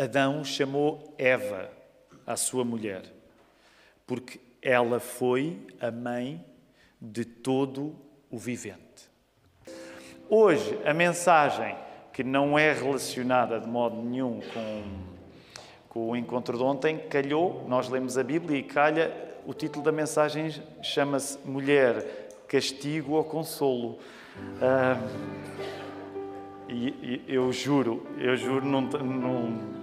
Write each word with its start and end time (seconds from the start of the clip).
Adão 0.00 0.42
chamou 0.42 1.14
Eva, 1.18 1.68
a 2.26 2.34
sua 2.34 2.64
mulher, 2.64 3.02
porque 4.06 4.40
ela 4.62 4.98
foi 4.98 5.58
a 5.78 5.90
mãe 5.90 6.42
de 6.98 7.22
todo 7.22 7.94
o 8.30 8.38
vivente. 8.38 8.80
Hoje, 10.26 10.78
a 10.86 10.94
mensagem 10.94 11.76
que 12.14 12.24
não 12.24 12.58
é 12.58 12.72
relacionada 12.72 13.60
de 13.60 13.68
modo 13.68 14.00
nenhum 14.00 14.40
com, 14.54 14.84
com 15.90 16.10
o 16.12 16.16
encontro 16.16 16.56
de 16.56 16.64
ontem, 16.64 16.96
calhou, 16.96 17.66
nós 17.68 17.90
lemos 17.90 18.16
a 18.16 18.24
Bíblia 18.24 18.58
e 18.58 18.62
calha, 18.62 19.12
o 19.46 19.52
título 19.52 19.84
da 19.84 19.92
mensagem 19.92 20.50
chama-se 20.82 21.38
Mulher, 21.44 22.28
Castigo 22.48 23.16
ou 23.16 23.24
Consolo. 23.24 23.98
Ah, 24.62 24.98
e, 26.70 26.88
e, 27.02 27.24
eu 27.28 27.52
juro, 27.52 28.06
eu 28.16 28.34
juro, 28.34 28.64
não, 28.64 28.80
não 28.80 29.79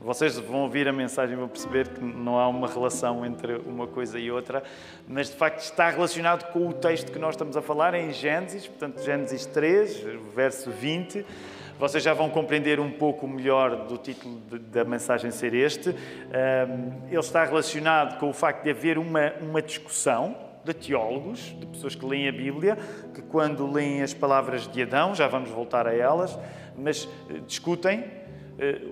vocês 0.00 0.38
vão 0.38 0.62
ouvir 0.62 0.88
a 0.88 0.92
mensagem 0.92 1.34
e 1.34 1.38
vão 1.38 1.48
perceber 1.48 1.88
que 1.88 2.00
não 2.02 2.38
há 2.38 2.48
uma 2.48 2.66
relação 2.66 3.24
entre 3.24 3.54
uma 3.66 3.86
coisa 3.86 4.18
e 4.18 4.30
outra, 4.30 4.62
mas 5.08 5.28
de 5.28 5.36
facto 5.36 5.60
está 5.60 5.90
relacionado 5.90 6.50
com 6.52 6.68
o 6.68 6.72
texto 6.72 7.12
que 7.12 7.18
nós 7.18 7.34
estamos 7.34 7.56
a 7.56 7.62
falar 7.62 7.94
em 7.94 8.12
Gênesis, 8.12 8.66
portanto, 8.66 9.02
Gênesis 9.02 9.46
3, 9.46 10.04
verso 10.34 10.70
20. 10.70 11.24
Vocês 11.78 12.04
já 12.04 12.12
vão 12.12 12.28
compreender 12.28 12.78
um 12.78 12.90
pouco 12.90 13.26
melhor 13.26 13.86
do 13.86 13.96
título 13.96 14.38
da 14.70 14.84
mensagem 14.84 15.30
ser 15.30 15.54
este. 15.54 15.94
Ele 17.08 17.18
está 17.18 17.42
relacionado 17.44 18.18
com 18.18 18.28
o 18.28 18.34
facto 18.34 18.64
de 18.64 18.70
haver 18.70 18.98
uma, 18.98 19.32
uma 19.40 19.62
discussão 19.62 20.36
de 20.64 20.74
teólogos, 20.74 21.56
de 21.58 21.66
pessoas 21.66 21.94
que 21.94 22.04
leem 22.04 22.28
a 22.28 22.32
Bíblia, 22.32 22.78
que 23.14 23.22
quando 23.22 23.70
leem 23.70 24.02
as 24.02 24.12
palavras 24.12 24.68
de 24.68 24.82
Adão, 24.82 25.14
já 25.14 25.26
vamos 25.26 25.50
voltar 25.50 25.86
a 25.86 25.94
elas, 25.94 26.38
mas 26.76 27.08
eh, 27.30 27.40
discutem 27.46 28.04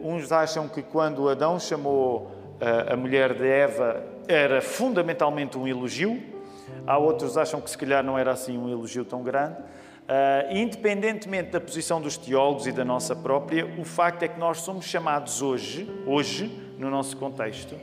uns 0.03 0.33
acham 0.33 0.69
que 0.69 0.83
quando 0.83 1.29
Adão 1.29 1.59
chamou 1.59 2.31
eh, 2.61 2.93
a 2.93 2.97
mulher 2.97 3.35
de 3.35 3.47
Eva 3.47 4.03
era 4.27 4.61
fundamentalmente 4.61 5.57
um 5.57 5.67
elogio, 5.67 6.21
há 6.87 6.99
outros 6.99 7.37
acham 7.37 7.61
que 7.61 7.71
se 7.71 7.79
calhar 7.79 8.03
não 8.03 8.19
era 8.19 8.33
assim 8.33 8.59
um 8.59 8.69
elogio 8.69 9.05
tão 9.05 9.23
grande. 9.23 9.57
Uh, 10.09 10.57
independentemente 10.57 11.51
da 11.51 11.61
posição 11.61 12.01
dos 12.01 12.17
teólogos 12.17 12.67
e 12.67 12.73
da 12.73 12.83
nossa 12.83 13.15
própria, 13.15 13.67
o 13.79 13.85
facto 13.85 14.23
é 14.23 14.29
que 14.29 14.41
nós 14.41 14.63
somos 14.63 14.87
chamados 14.87 15.43
hoje, 15.43 15.87
hoje, 16.07 16.47
no 16.79 16.89
nosso 16.89 17.15
contexto, 17.19 17.75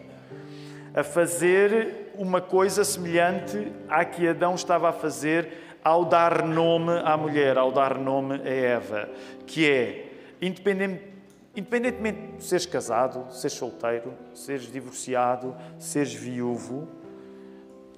a 0.92 1.04
fazer 1.04 2.12
uma 2.18 2.42
coisa 2.42 2.84
semelhante 2.84 3.72
à 3.88 4.04
que 4.04 4.28
Adão 4.28 4.56
estava 4.56 4.90
a 4.90 4.92
fazer 4.92 5.78
ao 5.84 6.04
dar 6.04 6.44
nome 6.44 6.94
à 7.04 7.16
mulher, 7.16 7.60
ao 7.60 7.72
dar 7.72 8.00
nome 8.00 8.42
a 8.44 8.50
Eva, 8.50 9.08
que 9.46 9.70
é, 9.70 10.06
independente, 10.42 11.15
Independentemente 11.56 12.38
de 12.38 12.44
seres 12.44 12.66
casado, 12.66 13.32
seres 13.32 13.58
solteiro, 13.58 14.14
seres 14.34 14.72
divorciado, 14.72 15.56
seres 15.80 16.14
viúvo, 16.14 16.88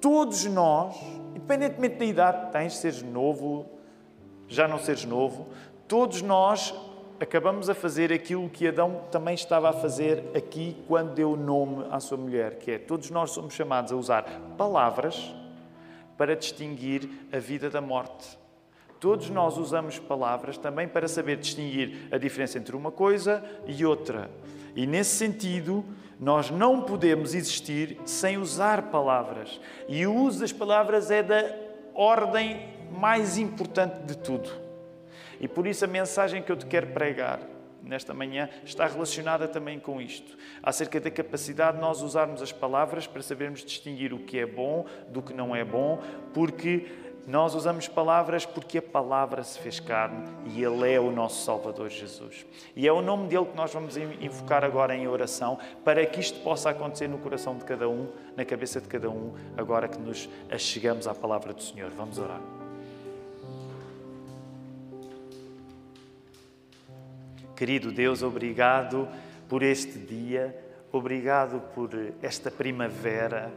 todos 0.00 0.44
nós, 0.44 0.96
independentemente 1.30 1.96
da 1.96 2.04
idade 2.04 2.46
que 2.46 2.52
tens, 2.52 2.76
seres 2.76 3.02
novo, 3.02 3.66
já 4.46 4.68
não 4.68 4.78
seres 4.78 5.04
novo, 5.04 5.48
todos 5.88 6.22
nós 6.22 6.72
acabamos 7.20 7.68
a 7.68 7.74
fazer 7.74 8.12
aquilo 8.12 8.48
que 8.48 8.68
Adão 8.68 9.02
também 9.10 9.34
estava 9.34 9.70
a 9.70 9.72
fazer 9.72 10.24
aqui 10.36 10.76
quando 10.86 11.14
deu 11.14 11.36
nome 11.36 11.86
à 11.90 11.98
sua 11.98 12.16
mulher, 12.16 12.58
que 12.58 12.70
é 12.70 12.78
todos 12.78 13.10
nós 13.10 13.32
somos 13.32 13.54
chamados 13.54 13.92
a 13.92 13.96
usar 13.96 14.24
palavras 14.56 15.34
para 16.16 16.36
distinguir 16.36 17.08
a 17.32 17.38
vida 17.38 17.68
da 17.68 17.80
morte. 17.80 18.38
Todos 19.00 19.30
nós 19.30 19.56
usamos 19.56 19.98
palavras 19.98 20.58
também 20.58 20.88
para 20.88 21.06
saber 21.06 21.36
distinguir 21.36 22.08
a 22.10 22.18
diferença 22.18 22.58
entre 22.58 22.74
uma 22.74 22.90
coisa 22.90 23.44
e 23.66 23.84
outra. 23.84 24.30
E 24.74 24.86
nesse 24.86 25.16
sentido, 25.16 25.84
nós 26.18 26.50
não 26.50 26.82
podemos 26.82 27.34
existir 27.34 27.96
sem 28.04 28.38
usar 28.38 28.90
palavras. 28.90 29.60
E 29.88 30.06
o 30.06 30.14
uso 30.14 30.40
das 30.40 30.52
palavras 30.52 31.10
é 31.10 31.22
da 31.22 31.54
ordem 31.94 32.68
mais 32.90 33.38
importante 33.38 34.04
de 34.04 34.18
tudo. 34.18 34.50
E 35.40 35.46
por 35.46 35.66
isso 35.66 35.84
a 35.84 35.88
mensagem 35.88 36.42
que 36.42 36.50
eu 36.50 36.56
te 36.56 36.66
quero 36.66 36.88
pregar 36.88 37.40
nesta 37.82 38.12
manhã 38.12 38.48
está 38.64 38.86
relacionada 38.86 39.46
também 39.46 39.78
com 39.78 40.00
isto, 40.02 40.36
acerca 40.62 41.00
da 41.00 41.10
capacidade 41.10 41.76
de 41.76 41.80
nós 41.80 42.02
usarmos 42.02 42.42
as 42.42 42.52
palavras 42.52 43.06
para 43.06 43.22
sabermos 43.22 43.64
distinguir 43.64 44.12
o 44.12 44.18
que 44.18 44.38
é 44.38 44.44
bom 44.44 44.84
do 45.08 45.22
que 45.22 45.32
não 45.32 45.54
é 45.54 45.64
bom, 45.64 46.02
porque 46.34 46.86
nós 47.26 47.54
usamos 47.54 47.86
palavras 47.88 48.46
porque 48.46 48.78
a 48.78 48.82
palavra 48.82 49.44
se 49.44 49.58
fez 49.58 49.78
carne 49.78 50.26
e 50.46 50.62
Ele 50.62 50.92
é 50.92 50.98
o 50.98 51.10
nosso 51.10 51.44
Salvador 51.44 51.90
Jesus. 51.90 52.46
E 52.74 52.88
é 52.88 52.92
o 52.92 53.02
nome 53.02 53.28
dele 53.28 53.44
que 53.46 53.56
nós 53.56 53.72
vamos 53.72 53.96
invocar 53.96 54.64
agora 54.64 54.96
em 54.96 55.06
oração 55.06 55.58
para 55.84 56.04
que 56.06 56.20
isto 56.20 56.40
possa 56.40 56.70
acontecer 56.70 57.08
no 57.08 57.18
coração 57.18 57.56
de 57.56 57.64
cada 57.64 57.88
um, 57.88 58.08
na 58.36 58.44
cabeça 58.44 58.80
de 58.80 58.88
cada 58.88 59.10
um, 59.10 59.34
agora 59.56 59.88
que 59.88 59.98
nos 59.98 60.28
achegamos 60.50 61.06
à 61.06 61.14
palavra 61.14 61.52
do 61.52 61.62
Senhor. 61.62 61.90
Vamos 61.90 62.18
orar. 62.18 62.40
Querido 67.54 67.90
Deus, 67.90 68.22
obrigado 68.22 69.08
por 69.48 69.62
este 69.62 69.98
dia, 69.98 70.56
obrigado 70.92 71.60
por 71.74 71.90
esta 72.22 72.50
primavera 72.50 73.52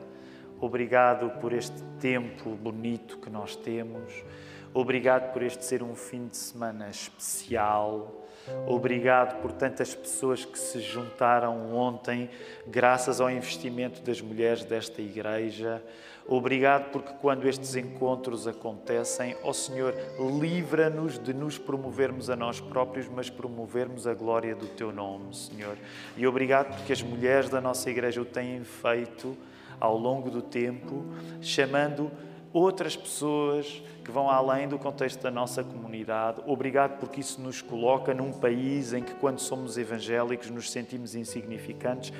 Obrigado 0.62 1.32
por 1.42 1.54
este 1.54 1.82
tempo 2.00 2.52
bonito 2.52 3.18
que 3.18 3.32
nós 3.32 3.56
temos. 3.56 4.24
Obrigado 4.72 5.34
por 5.34 5.42
este 5.42 5.66
ser 5.66 5.82
um 5.82 5.96
fim 5.96 6.28
de 6.28 6.38
semana 6.38 6.88
especial. 6.88 8.28
Obrigado 8.68 9.42
por 9.42 9.52
tantas 9.52 9.96
pessoas 9.96 10.46
que 10.46 10.60
se 10.60 10.80
juntaram 10.80 11.76
ontem, 11.76 12.30
graças 12.68 13.20
ao 13.20 13.30
investimento 13.32 14.04
das 14.04 14.22
mulheres 14.22 14.64
desta 14.64 15.02
igreja. 15.02 15.82
Obrigado 16.28 16.92
porque 16.92 17.12
quando 17.20 17.48
estes 17.48 17.76
encontros 17.76 18.46
acontecem, 18.48 19.36
ó 19.44 19.50
oh 19.50 19.54
Senhor, 19.54 19.96
livra-nos 20.40 21.18
de 21.18 21.34
nos 21.34 21.58
promovermos 21.58 22.30
a 22.30 22.36
nós 22.36 22.60
próprios, 22.60 23.10
mas 23.10 23.32
promovermos 23.32 24.06
a 24.06 24.14
glória 24.14 24.56
do 24.56 24.68
Teu 24.68 24.92
nome, 24.92 25.36
Senhor. 25.36 25.76
E 26.16 26.28
obrigado 26.28 26.76
porque 26.76 26.94
as 26.94 27.02
mulheres 27.02 27.50
da 27.50 27.60
nossa 27.60 27.90
igreja 27.90 28.22
o 28.22 28.26
têm 28.26 28.64
feito 28.64 29.36
ao 29.82 29.98
longo 29.98 30.30
do 30.30 30.42
tempo, 30.42 31.04
chamando 31.42 32.10
outras 32.54 32.96
pessoas 32.96 33.82
que 34.04 34.12
vão 34.12 34.30
além 34.30 34.68
do 34.68 34.78
contexto 34.78 35.22
da 35.22 35.32
nossa 35.32 35.64
comunidade. 35.64 36.42
Obrigado 36.46 37.00
porque 37.00 37.22
isso 37.22 37.42
nos 37.42 37.62
coloca 37.62 38.14
num 38.14 38.32
país 38.32 38.94
em 38.94 39.04
que, 39.04 39.14
quando 39.16 39.40
somos 39.40 39.78
evangélicos, 39.78 40.50
nos 40.50 40.70
sentimos 40.70 41.16
insignificantes. 41.16 42.14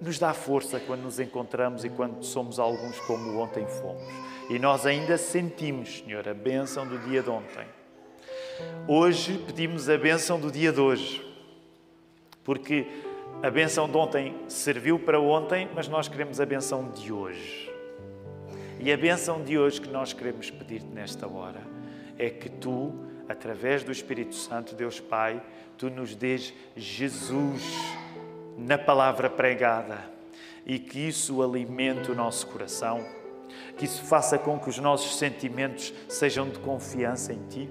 Nos 0.00 0.18
dá 0.18 0.34
força 0.34 0.80
quando 0.80 1.02
nos 1.02 1.18
encontramos 1.18 1.84
e 1.84 1.88
quando 1.88 2.22
somos 2.24 2.58
alguns 2.58 3.00
como 3.00 3.38
ontem 3.38 3.66
fomos. 3.66 4.02
E 4.50 4.58
nós 4.58 4.84
ainda 4.84 5.16
sentimos, 5.16 6.00
Senhor, 6.00 6.28
a 6.28 6.34
bênção 6.34 6.86
do 6.86 6.98
dia 6.98 7.22
de 7.22 7.30
ontem. 7.30 7.66
Hoje 8.86 9.38
pedimos 9.46 9.88
a 9.88 9.96
bênção 9.96 10.38
do 10.38 10.50
dia 10.50 10.72
de 10.72 10.80
hoje, 10.80 11.24
porque 12.44 12.86
a 13.42 13.50
benção 13.50 13.88
de 13.88 13.96
ontem 13.96 14.36
serviu 14.46 15.00
para 15.00 15.20
ontem, 15.20 15.68
mas 15.74 15.88
nós 15.88 16.06
queremos 16.06 16.40
a 16.40 16.46
benção 16.46 16.92
de 16.92 17.12
hoje. 17.12 17.68
E 18.78 18.92
a 18.92 18.96
benção 18.96 19.42
de 19.42 19.58
hoje 19.58 19.80
que 19.80 19.88
nós 19.88 20.12
queremos 20.12 20.48
pedir-te 20.48 20.86
nesta 20.86 21.26
hora 21.26 21.60
é 22.16 22.30
que 22.30 22.48
tu, 22.48 22.94
através 23.28 23.82
do 23.82 23.90
Espírito 23.90 24.36
Santo, 24.36 24.76
Deus 24.76 25.00
Pai, 25.00 25.42
tu 25.76 25.90
nos 25.90 26.14
dês 26.14 26.54
Jesus 26.76 27.64
na 28.56 28.78
palavra 28.78 29.28
pregada 29.28 29.98
e 30.64 30.78
que 30.78 31.00
isso 31.00 31.42
alimente 31.42 32.12
o 32.12 32.14
nosso 32.14 32.46
coração, 32.46 33.04
que 33.76 33.86
isso 33.86 34.04
faça 34.04 34.38
com 34.38 34.56
que 34.56 34.68
os 34.68 34.78
nossos 34.78 35.18
sentimentos 35.18 35.92
sejam 36.08 36.48
de 36.48 36.60
confiança 36.60 37.32
em 37.32 37.44
ti, 37.48 37.68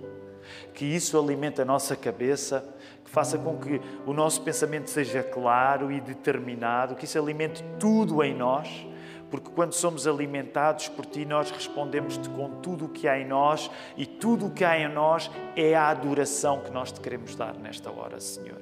que 0.73 0.83
isso 0.83 1.17
alimente 1.17 1.61
a 1.61 1.65
nossa 1.65 1.95
cabeça 1.95 2.75
faça 3.11 3.37
com 3.37 3.57
que 3.57 3.81
o 4.05 4.13
nosso 4.13 4.41
pensamento 4.41 4.89
seja 4.89 5.21
claro 5.21 5.91
e 5.91 5.99
determinado, 5.99 6.95
que 6.95 7.03
isso 7.03 7.19
alimente 7.19 7.61
tudo 7.77 8.23
em 8.23 8.33
nós, 8.33 8.87
porque 9.29 9.49
quando 9.49 9.73
somos 9.73 10.07
alimentados 10.07 10.87
por 10.87 11.05
Ti, 11.05 11.25
nós 11.25 11.51
respondemos-te 11.51 12.29
com 12.29 12.49
tudo 12.61 12.85
o 12.85 12.89
que 12.89 13.09
há 13.09 13.19
em 13.19 13.25
nós 13.25 13.69
e 13.97 14.05
tudo 14.05 14.47
o 14.47 14.51
que 14.51 14.63
há 14.63 14.79
em 14.79 14.87
nós 14.87 15.29
é 15.57 15.75
a 15.75 15.89
adoração 15.89 16.61
que 16.61 16.71
nós 16.71 16.91
te 16.91 17.01
queremos 17.01 17.35
dar 17.35 17.53
nesta 17.55 17.91
hora, 17.91 18.19
Senhor. 18.19 18.61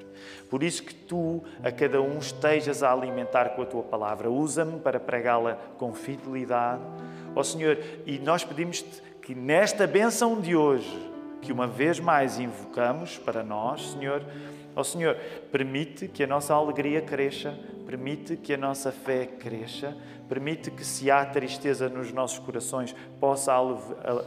Por 0.50 0.64
isso 0.64 0.84
que 0.84 0.96
Tu, 0.96 1.44
a 1.64 1.72
cada 1.72 2.02
um, 2.02 2.18
estejas 2.18 2.82
a 2.82 2.92
alimentar 2.92 3.50
com 3.50 3.62
a 3.62 3.66
Tua 3.66 3.84
palavra. 3.84 4.32
Usa-me 4.32 4.80
para 4.80 5.00
pregá-la 5.00 5.58
com 5.78 5.94
fidelidade. 5.94 6.82
Ó 7.36 7.40
oh, 7.40 7.44
Senhor, 7.44 7.78
e 8.06 8.18
nós 8.20 8.44
pedimos-te 8.44 9.02
que 9.22 9.36
nesta 9.36 9.86
bênção 9.86 10.40
de 10.42 10.56
hoje, 10.56 11.09
que 11.42 11.52
uma 11.52 11.68
vez 11.68 12.00
mais 12.00 12.40
invocamos 12.40 13.18
para 13.18 13.44
nós, 13.44 13.92
Senhor. 13.92 14.24
Ó 14.76 14.82
oh, 14.82 14.84
Senhor, 14.84 15.16
permite 15.52 16.08
que 16.08 16.24
a 16.24 16.28
nossa 16.28 16.54
alegria 16.54 17.02
cresça, 17.02 17.58
permite 17.86 18.38
que 18.38 18.54
a 18.54 18.58
nossa 18.58 18.92
fé 18.92 19.26
cresça, 19.26 19.98
permite 20.28 20.70
que 20.70 20.86
se 20.86 21.10
há 21.10 21.26
tristeza 21.26 21.90
nos 21.90 22.12
nossos 22.12 22.40
corações, 22.40 22.96
possa 23.20 23.54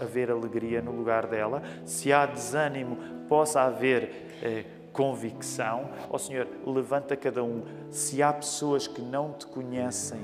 haver 0.01 0.31
alegria 0.31 0.83
no 0.83 0.91
lugar 0.91 1.27
dela, 1.27 1.63
se 1.87 2.13
há 2.13 2.27
desânimo, 2.27 2.97
possa 3.29 3.63
haver 3.63 4.29
eh, 4.43 4.65
convicção. 4.93 5.91
Ó 6.11 6.19
Senhor, 6.19 6.47
levanta 6.67 7.17
cada 7.17 7.43
um. 7.43 7.63
Se 7.91 8.23
há 8.23 8.33
pessoas 8.33 8.87
que 8.87 9.01
não 9.01 9.33
te 9.33 9.47
conhecem, 9.47 10.21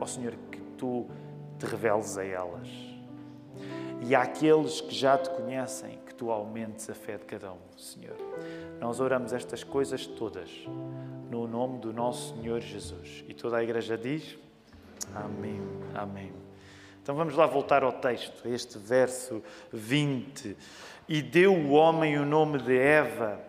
ó 0.00 0.06
Senhor, 0.06 0.34
que 0.50 0.60
tu 0.78 1.06
te 1.58 1.66
reveles 1.66 2.16
a 2.16 2.24
elas. 2.24 2.68
E 4.00 4.14
há 4.14 4.22
aqueles 4.22 4.80
que 4.80 4.94
já 4.94 5.18
te 5.18 5.28
conhecem, 5.30 5.98
tu 6.20 6.30
aumentes 6.30 6.90
a 6.90 6.94
fé 6.94 7.16
de 7.16 7.24
cada 7.24 7.50
um, 7.50 7.78
Senhor. 7.78 8.14
Nós 8.78 9.00
oramos 9.00 9.32
estas 9.32 9.64
coisas 9.64 10.06
todas 10.06 10.50
no 11.30 11.48
nome 11.48 11.78
do 11.78 11.94
nosso 11.94 12.34
Senhor 12.34 12.60
Jesus. 12.60 13.24
E 13.26 13.32
toda 13.32 13.56
a 13.56 13.62
igreja 13.62 13.96
diz: 13.96 14.36
Amém. 15.14 15.62
Amém. 15.94 16.30
Então 17.02 17.14
vamos 17.14 17.34
lá 17.34 17.46
voltar 17.46 17.82
ao 17.82 17.92
texto, 17.92 18.46
este 18.46 18.76
verso 18.76 19.42
20. 19.72 20.54
E 21.08 21.22
deu 21.22 21.54
o 21.54 21.70
homem 21.70 22.18
o 22.18 22.26
nome 22.26 22.58
de 22.58 22.76
Eva 22.76 23.40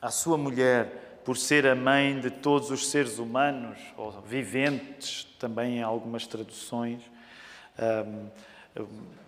à 0.00 0.10
sua 0.10 0.38
mulher, 0.38 1.20
por 1.26 1.36
ser 1.36 1.66
a 1.66 1.74
mãe 1.74 2.18
de 2.18 2.30
todos 2.30 2.70
os 2.70 2.88
seres 2.88 3.18
humanos, 3.18 3.78
ou 3.98 4.12
viventes, 4.22 5.24
também 5.38 5.76
em 5.76 5.82
algumas 5.82 6.26
traduções. 6.26 7.02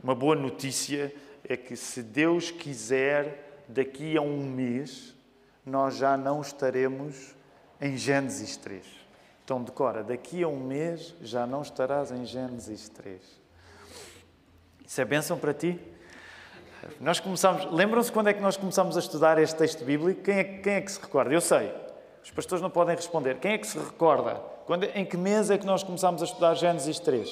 Uma 0.02 0.14
boa 0.14 0.34
notícia 0.34 1.12
é 1.48 1.56
que, 1.56 1.76
se 1.76 2.02
Deus 2.02 2.50
quiser, 2.50 3.64
daqui 3.68 4.16
a 4.16 4.20
um 4.20 4.44
mês, 4.44 5.14
nós 5.64 5.96
já 5.96 6.16
não 6.16 6.40
estaremos 6.40 7.34
em 7.80 7.96
Gênesis 7.96 8.56
3. 8.56 8.84
Então, 9.44 9.62
decora, 9.62 10.02
daqui 10.02 10.42
a 10.42 10.48
um 10.48 10.58
mês 10.58 11.14
já 11.20 11.46
não 11.46 11.62
estarás 11.62 12.10
em 12.10 12.24
Gênesis 12.24 12.88
3. 12.88 13.20
Isso 14.86 15.00
é 15.00 15.04
bênção 15.04 15.38
para 15.38 15.52
ti? 15.52 15.78
Nós 17.00 17.18
começamos, 17.20 17.70
lembram-se 17.72 18.12
quando 18.12 18.28
é 18.28 18.34
que 18.34 18.40
nós 18.40 18.56
começamos 18.56 18.96
a 18.96 19.00
estudar 19.00 19.38
este 19.38 19.56
texto 19.56 19.84
bíblico? 19.84 20.22
Quem 20.22 20.38
é, 20.38 20.44
quem 20.44 20.72
é 20.74 20.80
que 20.80 20.92
se 20.92 21.00
recorda? 21.00 21.32
Eu 21.32 21.40
sei, 21.40 21.74
os 22.22 22.30
pastores 22.30 22.62
não 22.62 22.70
podem 22.70 22.94
responder. 22.94 23.38
Quem 23.38 23.52
é 23.52 23.58
que 23.58 23.66
se 23.66 23.78
recorda? 23.78 24.36
Quando, 24.66 24.84
em 24.84 25.04
que 25.04 25.16
mês 25.16 25.50
é 25.50 25.58
que 25.58 25.66
nós 25.66 25.82
começamos 25.82 26.22
a 26.22 26.24
estudar 26.24 26.54
Gênesis 26.54 26.98
3? 27.00 27.30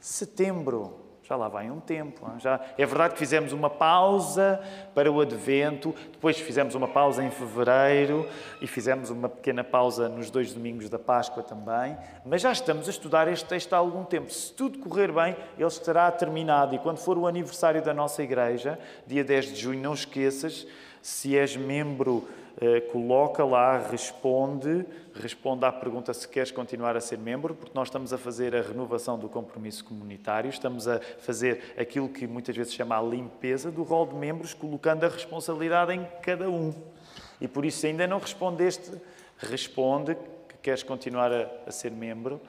Setembro. 0.00 1.05
Já 1.28 1.34
lá 1.34 1.48
vai 1.48 1.68
um 1.68 1.80
tempo. 1.80 2.24
Já... 2.38 2.60
É 2.78 2.86
verdade 2.86 3.14
que 3.14 3.18
fizemos 3.18 3.52
uma 3.52 3.68
pausa 3.68 4.60
para 4.94 5.10
o 5.10 5.20
Advento, 5.20 5.92
depois 6.12 6.38
fizemos 6.38 6.76
uma 6.76 6.86
pausa 6.86 7.24
em 7.24 7.30
fevereiro 7.32 8.28
e 8.60 8.66
fizemos 8.68 9.10
uma 9.10 9.28
pequena 9.28 9.64
pausa 9.64 10.08
nos 10.08 10.30
dois 10.30 10.52
domingos 10.52 10.88
da 10.88 11.00
Páscoa 11.00 11.42
também, 11.42 11.96
mas 12.24 12.42
já 12.42 12.52
estamos 12.52 12.86
a 12.86 12.90
estudar 12.90 13.26
este 13.26 13.44
texto 13.44 13.72
há 13.72 13.78
algum 13.78 14.04
tempo. 14.04 14.32
Se 14.32 14.52
tudo 14.52 14.78
correr 14.78 15.10
bem, 15.10 15.36
ele 15.58 15.66
estará 15.66 16.08
terminado. 16.12 16.76
E 16.76 16.78
quando 16.78 16.98
for 16.98 17.18
o 17.18 17.26
aniversário 17.26 17.82
da 17.82 17.92
nossa 17.92 18.22
igreja, 18.22 18.78
dia 19.04 19.24
10 19.24 19.46
de 19.46 19.56
junho, 19.56 19.82
não 19.82 19.94
esqueças, 19.94 20.64
se 21.02 21.36
és 21.36 21.56
membro 21.56 22.28
coloca 22.90 23.44
lá, 23.44 23.78
responde, 23.78 24.86
responde 25.14 25.64
à 25.64 25.72
pergunta 25.72 26.12
se 26.14 26.26
queres 26.26 26.50
continuar 26.50 26.96
a 26.96 27.00
ser 27.00 27.18
membro, 27.18 27.54
porque 27.54 27.72
nós 27.74 27.88
estamos 27.88 28.12
a 28.12 28.18
fazer 28.18 28.56
a 28.56 28.62
renovação 28.62 29.18
do 29.18 29.28
compromisso 29.28 29.84
comunitário, 29.84 30.48
estamos 30.48 30.88
a 30.88 31.00
fazer 31.18 31.74
aquilo 31.78 32.08
que 32.08 32.26
muitas 32.26 32.56
vezes 32.56 32.72
se 32.72 32.78
chama 32.78 32.98
a 32.98 33.02
limpeza 33.02 33.70
do 33.70 33.82
rol 33.82 34.06
de 34.06 34.14
membros, 34.14 34.54
colocando 34.54 35.04
a 35.04 35.08
responsabilidade 35.08 35.92
em 35.92 36.06
cada 36.22 36.48
um. 36.48 36.72
E 37.40 37.46
por 37.46 37.64
isso, 37.64 37.80
se 37.80 37.88
ainda 37.88 38.06
não 38.06 38.18
respondeste, 38.18 38.90
responde 39.36 40.16
que 40.48 40.56
queres 40.62 40.82
continuar 40.82 41.30
a, 41.30 41.50
a 41.66 41.70
ser 41.70 41.90
membro 41.90 42.40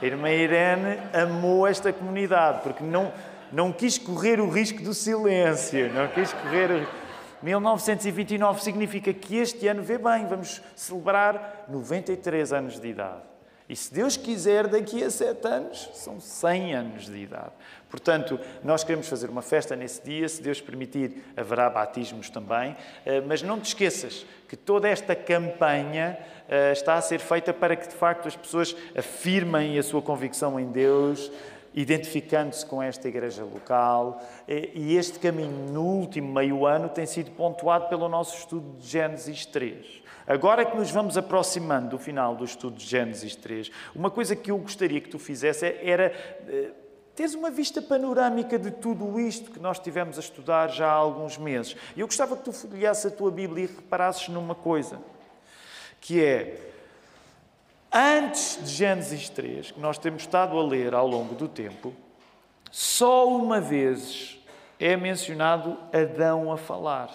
A 0.00 0.06
irmã 0.06 0.30
Irene 0.30 0.98
amou 1.12 1.66
esta 1.66 1.92
comunidade 1.92 2.60
porque 2.62 2.82
não, 2.82 3.12
não 3.52 3.72
quis 3.72 3.98
correr 3.98 4.40
o 4.40 4.48
risco 4.48 4.82
do 4.82 4.92
silêncio, 4.92 5.92
não 5.92 6.08
quis 6.08 6.32
correr 6.32 6.70
o... 6.70 7.04
1929 7.44 8.62
significa 8.62 9.12
que 9.12 9.36
este 9.36 9.68
ano, 9.68 9.82
vê 9.82 9.98
bem, 9.98 10.26
vamos 10.26 10.62
celebrar 10.74 11.66
93 11.68 12.52
anos 12.52 12.80
de 12.80 12.88
idade. 12.88 13.20
E 13.66 13.74
se 13.74 13.92
Deus 13.92 14.16
quiser, 14.16 14.66
daqui 14.66 15.02
a 15.02 15.10
sete 15.10 15.46
anos, 15.46 15.90
são 15.94 16.20
100 16.20 16.74
anos 16.74 17.06
de 17.06 17.16
idade. 17.16 17.52
Portanto, 17.88 18.38
nós 18.62 18.84
queremos 18.84 19.08
fazer 19.08 19.30
uma 19.30 19.40
festa 19.40 19.74
nesse 19.74 20.02
dia, 20.02 20.28
se 20.28 20.42
Deus 20.42 20.60
permitir, 20.60 21.24
haverá 21.34 21.70
batismos 21.70 22.28
também. 22.28 22.76
Eh, 23.06 23.22
mas 23.22 23.42
não 23.42 23.58
te 23.58 23.68
esqueças 23.68 24.26
que 24.48 24.56
toda 24.56 24.86
esta 24.86 25.16
campanha 25.16 26.18
está 26.72 26.94
a 26.94 27.00
ser 27.00 27.20
feita 27.20 27.52
para 27.52 27.74
que, 27.74 27.88
de 27.88 27.94
facto, 27.94 28.28
as 28.28 28.36
pessoas 28.36 28.76
afirmem 28.96 29.78
a 29.78 29.82
sua 29.82 30.02
convicção 30.02 30.60
em 30.60 30.70
Deus, 30.70 31.30
identificando-se 31.74 32.64
com 32.64 32.82
esta 32.82 33.08
igreja 33.08 33.42
local. 33.42 34.22
Eh, 34.46 34.70
e 34.74 34.96
este 34.96 35.18
caminho, 35.18 35.72
no 35.72 35.82
último 35.82 36.32
meio 36.32 36.64
ano, 36.64 36.88
tem 36.88 37.04
sido 37.04 37.32
pontuado 37.32 37.88
pelo 37.88 38.08
nosso 38.08 38.38
estudo 38.38 38.78
de 38.78 38.86
Gênesis 38.86 39.44
3. 39.46 40.04
Agora 40.26 40.64
que 40.64 40.76
nos 40.76 40.90
vamos 40.90 41.18
aproximando 41.18 41.90
do 41.90 41.98
final 41.98 42.34
do 42.34 42.44
estudo 42.44 42.76
de 42.76 42.86
Gênesis 42.86 43.36
3, 43.36 43.70
uma 43.94 44.10
coisa 44.10 44.34
que 44.34 44.50
eu 44.50 44.56
gostaria 44.56 45.00
que 45.00 45.10
tu 45.10 45.18
fizesse 45.18 45.66
era 45.82 46.06
eh, 46.48 46.70
teres 47.14 47.34
uma 47.34 47.50
vista 47.50 47.82
panorâmica 47.82 48.58
de 48.58 48.70
tudo 48.70 49.18
isto 49.20 49.50
que 49.50 49.58
nós 49.58 49.78
tivemos 49.78 50.16
a 50.16 50.20
estudar 50.20 50.68
já 50.68 50.86
há 50.86 50.92
alguns 50.92 51.36
meses. 51.36 51.76
E 51.96 52.00
eu 52.00 52.06
gostava 52.06 52.36
que 52.36 52.44
tu 52.44 52.52
folheasses 52.52 53.06
a 53.06 53.10
tua 53.10 53.30
Bíblia 53.30 53.64
e 53.64 53.66
reparasses 53.66 54.28
numa 54.28 54.54
coisa 54.54 54.98
que 56.04 56.22
é 56.22 56.70
antes 57.90 58.58
de 58.62 58.70
Gênesis 58.70 59.30
3, 59.30 59.70
que 59.70 59.80
nós 59.80 59.96
temos 59.96 60.20
estado 60.20 60.58
a 60.58 60.62
ler 60.62 60.92
ao 60.92 61.08
longo 61.08 61.34
do 61.34 61.48
tempo, 61.48 61.94
só 62.70 63.26
uma 63.26 63.58
vez 63.58 64.38
é 64.78 64.98
mencionado 64.98 65.78
Adão 65.94 66.52
a 66.52 66.58
falar. 66.58 67.08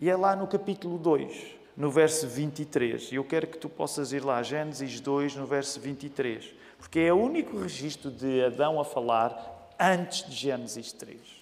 E 0.00 0.08
é 0.08 0.16
lá 0.16 0.34
no 0.34 0.46
capítulo 0.46 0.96
2, 0.96 1.54
no 1.76 1.90
verso 1.90 2.26
23. 2.26 3.12
E 3.12 3.16
eu 3.16 3.24
quero 3.24 3.46
que 3.46 3.58
tu 3.58 3.68
possas 3.68 4.10
ir 4.14 4.24
lá, 4.24 4.42
Gênesis 4.42 4.98
2, 4.98 5.36
no 5.36 5.44
verso 5.44 5.78
23. 5.78 6.54
Porque 6.78 7.00
é 7.00 7.12
o 7.12 7.22
único 7.22 7.58
registro 7.58 8.10
de 8.10 8.42
Adão 8.42 8.80
a 8.80 8.86
falar 8.86 9.68
antes 9.78 10.26
de 10.26 10.34
Gênesis 10.34 10.92
3. 10.92 11.39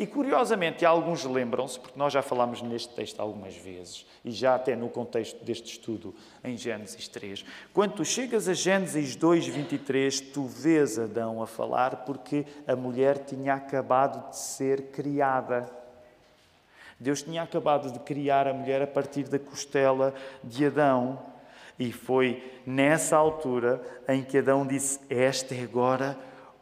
E 0.00 0.06
curiosamente, 0.06 0.86
alguns 0.86 1.26
lembram-se, 1.26 1.78
porque 1.78 1.98
nós 1.98 2.10
já 2.10 2.22
falámos 2.22 2.62
neste 2.62 2.88
texto 2.94 3.20
algumas 3.20 3.54
vezes, 3.54 4.06
e 4.24 4.30
já 4.30 4.54
até 4.54 4.74
no 4.74 4.88
contexto 4.88 5.44
deste 5.44 5.72
estudo 5.72 6.14
em 6.42 6.56
Gênesis 6.56 7.06
3. 7.06 7.44
Quando 7.74 7.96
tu 7.96 8.04
chegas 8.06 8.48
a 8.48 8.54
Gênesis 8.54 9.14
2, 9.14 9.48
23, 9.48 10.18
tu 10.18 10.46
vês 10.46 10.98
Adão 10.98 11.42
a 11.42 11.46
falar 11.46 11.96
porque 12.06 12.46
a 12.66 12.74
mulher 12.74 13.18
tinha 13.26 13.52
acabado 13.52 14.30
de 14.30 14.38
ser 14.38 14.84
criada. 14.84 15.70
Deus 16.98 17.22
tinha 17.22 17.42
acabado 17.42 17.92
de 17.92 17.98
criar 17.98 18.48
a 18.48 18.54
mulher 18.54 18.80
a 18.80 18.86
partir 18.86 19.24
da 19.24 19.38
costela 19.38 20.14
de 20.42 20.64
Adão. 20.64 21.18
E 21.78 21.92
foi 21.92 22.42
nessa 22.64 23.18
altura 23.18 23.82
em 24.08 24.24
que 24.24 24.38
Adão 24.38 24.66
disse: 24.66 24.98
Esta 25.10 25.54
é 25.54 25.62
agora 25.62 26.16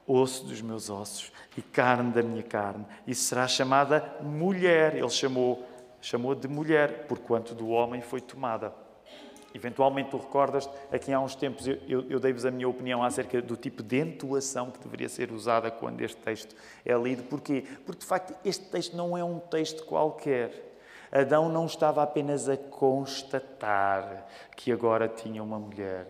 osso 0.08 0.46
dos 0.46 0.62
meus 0.62 0.88
ossos 0.88 1.30
e 1.56 1.60
carne 1.60 2.10
da 2.10 2.22
minha 2.22 2.42
carne, 2.42 2.86
e 3.06 3.14
será 3.14 3.46
chamada 3.46 4.16
mulher. 4.22 4.96
Ele 4.96 5.10
chamou, 5.10 5.62
chamou 6.00 6.34
de 6.34 6.48
mulher, 6.48 7.06
porquanto 7.06 7.54
do 7.54 7.68
homem 7.68 8.00
foi 8.00 8.20
tomada. 8.20 8.72
Eventualmente, 9.54 10.10
tu 10.10 10.18
recordas, 10.18 10.68
aqui 10.92 11.12
há 11.12 11.18
uns 11.18 11.34
tempos 11.34 11.66
eu, 11.66 11.78
eu, 11.88 12.10
eu 12.10 12.20
dei-vos 12.20 12.44
a 12.44 12.50
minha 12.50 12.68
opinião 12.68 13.02
acerca 13.02 13.40
do 13.40 13.56
tipo 13.56 13.82
de 13.82 13.98
entoação 13.98 14.70
que 14.70 14.78
deveria 14.78 15.08
ser 15.08 15.32
usada 15.32 15.70
quando 15.70 16.00
este 16.00 16.18
texto 16.18 16.54
é 16.84 16.94
lido. 16.94 17.22
Porquê? 17.24 17.64
Porque, 17.84 18.00
de 18.00 18.06
facto, 18.06 18.34
este 18.44 18.66
texto 18.66 18.96
não 18.96 19.16
é 19.16 19.24
um 19.24 19.38
texto 19.38 19.84
qualquer. 19.84 20.76
Adão 21.10 21.48
não 21.48 21.64
estava 21.64 22.02
apenas 22.02 22.48
a 22.48 22.56
constatar 22.56 24.26
que 24.54 24.70
agora 24.70 25.08
tinha 25.08 25.42
uma 25.42 25.58
mulher. 25.58 26.06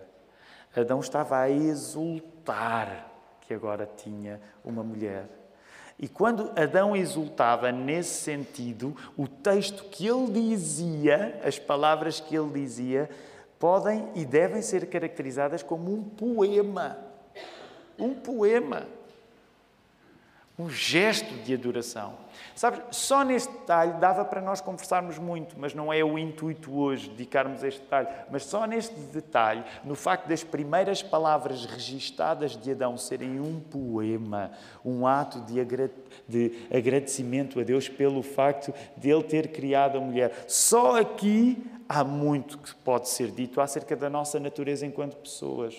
Adão 0.77 0.99
estava 1.01 1.39
a 1.39 1.49
exultar 1.49 3.08
que 3.49 3.55
agora 3.55 3.89
tinha 3.97 4.39
uma 4.63 4.85
mulher. 4.85 5.27
E 5.99 6.07
quando 6.07 6.53
Adão 6.55 6.95
exultava 6.95 7.73
nesse 7.73 8.21
sentido, 8.21 8.95
o 9.17 9.27
texto 9.27 9.85
que 9.85 10.07
ele 10.07 10.31
dizia, 10.31 11.41
as 11.43 11.59
palavras 11.59 12.21
que 12.21 12.37
ele 12.37 12.53
dizia, 12.53 13.09
podem 13.59 14.07
e 14.15 14.27
devem 14.27 14.61
ser 14.61 14.87
caracterizadas 14.87 15.63
como 15.63 15.93
um 15.93 16.05
poema. 16.05 16.99
Um 17.99 18.15
poema 18.15 18.87
um 20.59 20.69
gesto 20.69 21.33
de 21.45 21.55
adoração. 21.55 22.15
Sabes, 22.55 22.81
só 22.91 23.23
neste 23.23 23.53
detalhe 23.53 23.93
dava 24.01 24.25
para 24.25 24.41
nós 24.41 24.61
conversarmos 24.61 25.17
muito, 25.17 25.55
mas 25.57 25.73
não 25.73 25.93
é 25.93 26.03
o 26.03 26.19
intuito 26.19 26.77
hoje 26.77 27.09
dedicarmos 27.11 27.63
este 27.63 27.81
detalhe. 27.81 28.09
Mas 28.29 28.45
só 28.45 28.67
neste 28.67 28.95
detalhe, 28.97 29.63
no 29.85 29.95
facto 29.95 30.27
das 30.27 30.43
primeiras 30.43 31.01
palavras 31.01 31.65
registadas 31.65 32.57
de 32.57 32.73
Adão 32.73 32.97
serem 32.97 33.39
um 33.39 33.61
poema, 33.61 34.51
um 34.85 35.07
ato 35.07 35.41
de 35.43 35.61
agradecimento 36.77 37.61
a 37.61 37.63
Deus 37.63 37.89
pelo 37.89 38.23
facto 38.23 38.75
de 38.97 39.09
ele 39.09 39.23
ter 39.23 39.53
criado 39.53 39.99
a 39.99 40.01
mulher. 40.01 40.45
Só 40.49 41.01
aqui 41.01 41.65
há 41.89 42.03
muito 42.03 42.59
que 42.59 42.75
pode 42.75 43.09
ser 43.09 43.31
dito 43.31 43.61
acerca 43.61 43.95
da 43.95 44.11
nossa 44.11 44.41
natureza 44.41 44.85
enquanto 44.85 45.17
pessoas. 45.19 45.77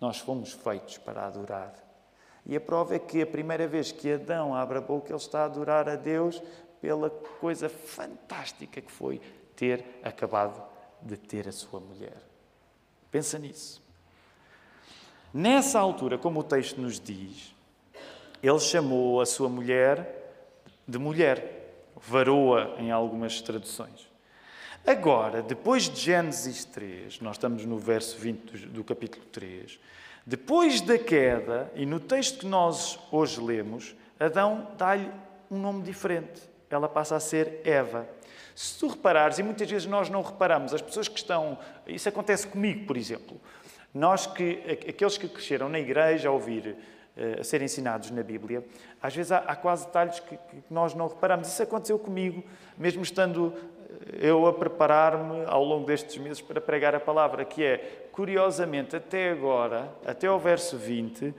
Nós 0.00 0.18
fomos 0.18 0.52
feitos 0.52 0.98
para 0.98 1.26
adorar. 1.26 1.83
E 2.46 2.56
a 2.56 2.60
prova 2.60 2.94
é 2.94 2.98
que 2.98 3.22
a 3.22 3.26
primeira 3.26 3.66
vez 3.66 3.90
que 3.90 4.12
Adão 4.12 4.54
abre 4.54 4.78
a 4.78 4.80
boca, 4.80 5.08
ele 5.08 5.16
está 5.16 5.42
a 5.42 5.44
adorar 5.46 5.88
a 5.88 5.96
Deus 5.96 6.42
pela 6.80 7.08
coisa 7.08 7.68
fantástica 7.68 8.80
que 8.80 8.92
foi 8.92 9.20
ter 9.56 9.84
acabado 10.02 10.62
de 11.00 11.16
ter 11.16 11.48
a 11.48 11.52
sua 11.52 11.80
mulher. 11.80 12.16
Pensa 13.10 13.38
nisso. 13.38 13.82
Nessa 15.32 15.80
altura, 15.80 16.18
como 16.18 16.40
o 16.40 16.44
texto 16.44 16.80
nos 16.80 17.00
diz, 17.00 17.54
ele 18.42 18.60
chamou 18.60 19.20
a 19.20 19.26
sua 19.26 19.48
mulher 19.48 20.22
de 20.86 20.98
mulher, 20.98 21.90
varoa 21.96 22.76
em 22.78 22.90
algumas 22.90 23.40
traduções. 23.40 24.06
Agora, 24.86 25.42
depois 25.42 25.88
de 25.88 25.98
Gênesis 25.98 26.64
3, 26.66 27.20
nós 27.20 27.36
estamos 27.36 27.64
no 27.64 27.78
verso 27.78 28.18
20 28.18 28.66
do, 28.66 28.84
capítulo 28.84 29.24
3, 29.32 29.80
depois 30.26 30.80
da 30.80 30.98
queda, 30.98 31.70
e 31.74 31.84
no 31.84 32.00
texto 32.00 32.40
que 32.40 32.46
nós 32.46 32.98
hoje 33.12 33.40
lemos, 33.40 33.94
Adão 34.18 34.68
dá-lhe 34.78 35.10
um 35.50 35.58
nome 35.58 35.82
diferente. 35.82 36.42
Ela 36.70 36.88
passa 36.88 37.16
a 37.16 37.20
ser 37.20 37.60
Eva. 37.62 38.08
Se 38.54 38.78
tu 38.78 38.88
reparares, 38.88 39.38
e 39.38 39.42
muitas 39.42 39.70
vezes 39.70 39.86
nós 39.86 40.08
não 40.08 40.22
reparamos, 40.22 40.72
as 40.72 40.80
pessoas 40.80 41.08
que 41.08 41.18
estão. 41.18 41.58
Isso 41.86 42.08
acontece 42.08 42.46
comigo, 42.46 42.86
por 42.86 42.96
exemplo. 42.96 43.40
Nós 43.92 44.26
que, 44.26 44.60
aqueles 44.88 45.18
que 45.18 45.28
cresceram 45.28 45.68
na 45.68 45.78
igreja 45.78 46.28
a 46.28 46.32
ouvir, 46.32 46.76
eh, 47.16 47.36
a 47.40 47.44
ser 47.44 47.62
ensinados 47.62 48.10
na 48.10 48.22
Bíblia, 48.22 48.64
às 49.00 49.14
vezes 49.14 49.30
há, 49.30 49.38
há 49.38 49.54
quase 49.54 49.86
detalhes 49.86 50.18
que, 50.20 50.36
que, 50.36 50.64
nós 50.70 50.94
não 50.94 51.06
reparamos. 51.06 51.46
Isso 51.46 51.62
aconteceu 51.62 51.98
comigo, 51.98 52.42
mesmo 52.76 53.02
estando 53.02 53.52
eu 54.20 54.46
a 54.46 54.52
preparar-me 54.52 55.44
ao 55.46 55.64
longo 55.64 55.86
destes 55.86 56.16
meses 56.18 56.40
para 56.40 56.60
pregar 56.60 56.94
a 56.94 57.00
palavra, 57.00 57.44
que 57.44 57.62
é, 57.62 58.08
curiosamente, 58.12 58.96
até 58.96 59.30
agora, 59.30 59.92
até 60.06 60.26
ao 60.26 60.38
verso 60.38 60.76
20, 60.76 61.34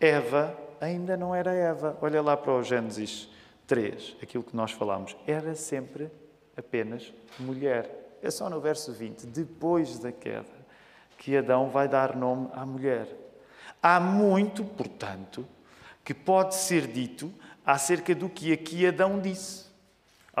Eva 0.00 0.56
ainda 0.80 1.16
não 1.16 1.34
era 1.34 1.52
Eva. 1.52 1.96
Olha 2.00 2.22
lá 2.22 2.36
para 2.36 2.52
o 2.52 2.62
Gênesis 2.62 3.28
3, 3.66 4.16
aquilo 4.22 4.42
que 4.42 4.56
nós 4.56 4.72
falamos. 4.72 5.16
Era 5.26 5.54
sempre 5.54 6.10
apenas 6.56 7.12
mulher. 7.38 8.18
É 8.22 8.30
só 8.30 8.50
no 8.50 8.60
verso 8.60 8.92
20, 8.92 9.26
depois 9.26 9.98
da 9.98 10.12
queda, 10.12 10.60
que 11.16 11.36
Adão 11.36 11.68
vai 11.68 11.88
dar 11.88 12.16
nome 12.16 12.48
à 12.52 12.66
mulher. 12.66 13.06
Há 13.82 13.98
muito, 13.98 14.64
portanto, 14.64 15.46
que 16.04 16.12
pode 16.12 16.54
ser 16.54 16.86
dito 16.86 17.32
acerca 17.64 18.14
do 18.14 18.28
que 18.28 18.52
aqui 18.52 18.86
Adão 18.86 19.20
disse 19.20 19.69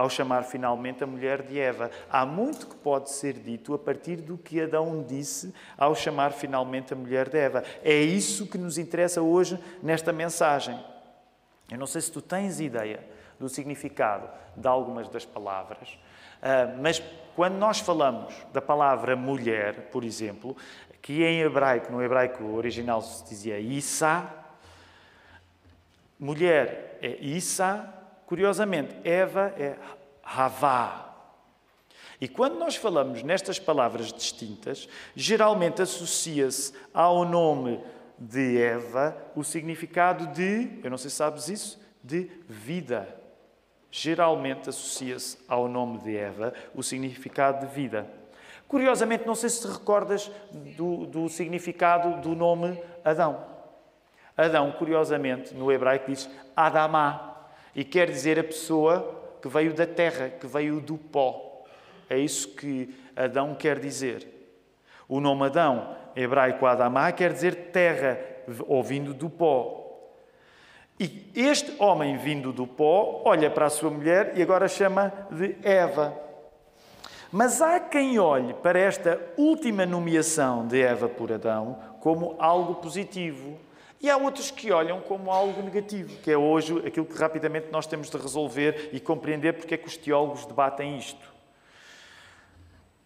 ao 0.00 0.08
chamar 0.08 0.44
finalmente 0.44 1.04
a 1.04 1.06
mulher 1.06 1.42
de 1.42 1.60
Eva. 1.60 1.90
Há 2.10 2.24
muito 2.24 2.66
que 2.66 2.74
pode 2.74 3.10
ser 3.10 3.34
dito 3.34 3.74
a 3.74 3.78
partir 3.78 4.16
do 4.16 4.38
que 4.38 4.62
Adão 4.62 5.04
disse 5.06 5.52
ao 5.76 5.94
chamar 5.94 6.32
finalmente 6.32 6.94
a 6.94 6.96
mulher 6.96 7.28
de 7.28 7.36
Eva. 7.36 7.62
É 7.82 7.94
isso 7.94 8.46
que 8.46 8.56
nos 8.56 8.78
interessa 8.78 9.20
hoje 9.20 9.62
nesta 9.82 10.10
mensagem. 10.10 10.82
Eu 11.70 11.76
não 11.76 11.86
sei 11.86 12.00
se 12.00 12.10
tu 12.10 12.22
tens 12.22 12.60
ideia 12.60 13.04
do 13.38 13.46
significado 13.46 14.26
de 14.56 14.66
algumas 14.66 15.06
das 15.06 15.26
palavras, 15.26 15.98
ah, 16.40 16.74
mas 16.80 17.02
quando 17.36 17.56
nós 17.56 17.80
falamos 17.80 18.34
da 18.54 18.62
palavra 18.62 19.14
mulher, 19.14 19.90
por 19.90 20.02
exemplo, 20.02 20.56
que 21.02 21.22
em 21.24 21.42
hebraico, 21.42 21.92
no 21.92 22.02
hebraico 22.02 22.42
original 22.54 23.02
se 23.02 23.22
dizia 23.24 23.58
Issa, 23.58 24.26
mulher 26.18 26.98
é 27.02 27.16
Issa, 27.20 27.99
Curiosamente, 28.30 28.94
Eva 29.02 29.52
é 29.58 29.74
Havá. 30.22 31.16
E 32.20 32.28
quando 32.28 32.60
nós 32.60 32.76
falamos 32.76 33.24
nestas 33.24 33.58
palavras 33.58 34.12
distintas, 34.12 34.88
geralmente 35.16 35.82
associa-se 35.82 36.72
ao 36.94 37.24
nome 37.24 37.82
de 38.16 38.56
Eva 38.56 39.16
o 39.34 39.42
significado 39.42 40.28
de, 40.28 40.78
eu 40.80 40.88
não 40.88 40.96
sei 40.96 41.10
se 41.10 41.16
sabes 41.16 41.48
isso, 41.48 41.82
de 42.04 42.30
vida. 42.48 43.08
Geralmente 43.90 44.68
associa-se 44.68 45.36
ao 45.48 45.66
nome 45.66 45.98
de 45.98 46.16
Eva 46.16 46.54
o 46.72 46.84
significado 46.84 47.66
de 47.66 47.74
vida. 47.74 48.08
Curiosamente, 48.68 49.26
não 49.26 49.34
sei 49.34 49.50
se 49.50 49.62
te 49.62 49.72
recordas 49.72 50.30
do, 50.76 51.04
do 51.04 51.28
significado 51.28 52.20
do 52.20 52.36
nome 52.36 52.80
Adão. 53.04 53.44
Adão, 54.36 54.70
curiosamente, 54.70 55.52
no 55.52 55.72
hebraico 55.72 56.08
diz 56.08 56.30
Adamá, 56.54 57.29
e 57.74 57.84
quer 57.84 58.10
dizer 58.10 58.38
a 58.38 58.44
pessoa 58.44 59.36
que 59.40 59.48
veio 59.48 59.72
da 59.72 59.86
terra, 59.86 60.28
que 60.28 60.46
veio 60.46 60.80
do 60.80 60.96
pó. 60.96 61.64
É 62.08 62.18
isso 62.18 62.48
que 62.54 62.94
Adão 63.16 63.54
quer 63.54 63.78
dizer. 63.78 64.26
O 65.08 65.20
nome 65.20 65.46
Adão, 65.46 65.96
hebraico 66.14 66.66
Adamá, 66.66 67.10
quer 67.12 67.32
dizer 67.32 67.70
terra, 67.72 68.18
ou 68.66 68.82
vindo 68.82 69.14
do 69.14 69.30
pó. 69.30 69.80
E 70.98 71.30
este 71.34 71.74
homem 71.82 72.16
vindo 72.16 72.52
do 72.52 72.66
pó 72.66 73.22
olha 73.24 73.50
para 73.50 73.66
a 73.66 73.70
sua 73.70 73.90
mulher 73.90 74.32
e 74.36 74.42
agora 74.42 74.68
chama 74.68 75.12
de 75.30 75.56
Eva. 75.62 76.14
Mas 77.32 77.62
há 77.62 77.78
quem 77.78 78.18
olhe 78.18 78.52
para 78.54 78.78
esta 78.78 79.20
última 79.36 79.86
nomeação 79.86 80.66
de 80.66 80.82
Eva 80.82 81.08
por 81.08 81.32
Adão 81.32 81.78
como 82.00 82.34
algo 82.38 82.76
positivo, 82.76 83.56
e 84.00 84.08
há 84.08 84.16
outros 84.16 84.50
que 84.50 84.72
olham 84.72 85.00
como 85.00 85.30
algo 85.30 85.62
negativo, 85.62 86.16
que 86.22 86.30
é 86.30 86.38
hoje 86.38 86.78
aquilo 86.86 87.04
que 87.04 87.18
rapidamente 87.18 87.68
nós 87.70 87.86
temos 87.86 88.08
de 88.08 88.16
resolver 88.16 88.88
e 88.92 88.98
compreender 88.98 89.52
porque 89.52 89.74
é 89.74 89.76
que 89.76 89.86
os 89.86 89.96
teólogos 89.96 90.46
debatem 90.46 90.96
isto. 90.96 91.30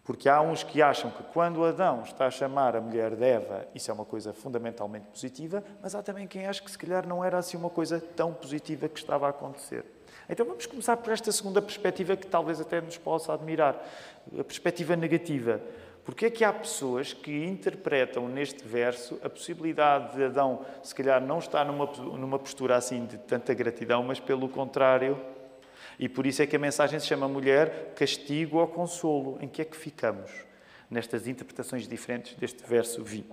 Porque 0.05 0.29
há 0.29 0.39
uns 0.39 0.63
que 0.63 0.81
acham 0.81 1.09
que 1.09 1.23
quando 1.33 1.65
Adão 1.65 2.03
está 2.03 2.27
a 2.27 2.31
chamar 2.31 2.75
a 2.75 2.81
mulher 2.81 3.15
de 3.15 3.25
Eva, 3.25 3.67
isso 3.73 3.89
é 3.89 3.93
uma 3.93 4.05
coisa 4.05 4.31
fundamentalmente 4.33 5.07
positiva, 5.07 5.63
mas 5.81 5.95
há 5.95 6.03
também 6.03 6.27
quem 6.27 6.45
acha 6.45 6.63
que 6.63 6.69
se 6.69 6.77
calhar 6.77 7.07
não 7.07 7.25
era 7.25 7.39
assim 7.39 7.57
uma 7.57 7.71
coisa 7.71 7.99
tão 7.99 8.31
positiva 8.31 8.87
que 8.87 8.99
estava 8.99 9.25
a 9.25 9.31
acontecer. 9.31 9.83
Então 10.29 10.45
vamos 10.45 10.65
começar 10.65 10.95
por 10.97 11.11
esta 11.11 11.31
segunda 11.31 11.61
perspectiva 11.61 12.15
que 12.15 12.25
talvez 12.25 12.61
até 12.61 12.81
nos 12.81 12.97
possa 12.97 13.33
admirar, 13.33 13.83
a 14.39 14.43
perspectiva 14.43 14.95
negativa. 14.95 15.59
Porque 16.05 16.27
é 16.27 16.29
que 16.29 16.43
há 16.43 16.53
pessoas 16.53 17.13
que 17.13 17.31
interpretam 17.45 18.29
neste 18.29 18.63
verso 18.63 19.19
a 19.23 19.29
possibilidade 19.29 20.15
de 20.15 20.23
Adão, 20.23 20.63
se 20.83 20.93
calhar, 20.93 21.19
não 21.19 21.39
estar 21.39 21.65
numa, 21.65 21.87
numa 21.87 22.37
postura 22.37 22.75
assim 22.75 23.07
de 23.07 23.17
tanta 23.17 23.55
gratidão, 23.55 24.03
mas 24.03 24.19
pelo 24.19 24.47
contrário. 24.47 25.19
E 25.97 26.07
por 26.07 26.27
isso 26.27 26.43
é 26.43 26.45
que 26.45 26.55
a 26.55 26.59
mensagem 26.59 26.99
se 26.99 27.07
chama 27.07 27.27
mulher, 27.27 27.93
castigo 27.95 28.59
ou 28.59 28.67
consolo. 28.67 29.39
Em 29.41 29.47
que 29.47 29.63
é 29.63 29.65
que 29.65 29.75
ficamos? 29.75 30.29
Nestas 30.91 31.27
interpretações 31.27 31.87
diferentes 31.87 32.35
deste 32.35 32.63
verso 32.63 33.03
20. 33.03 33.27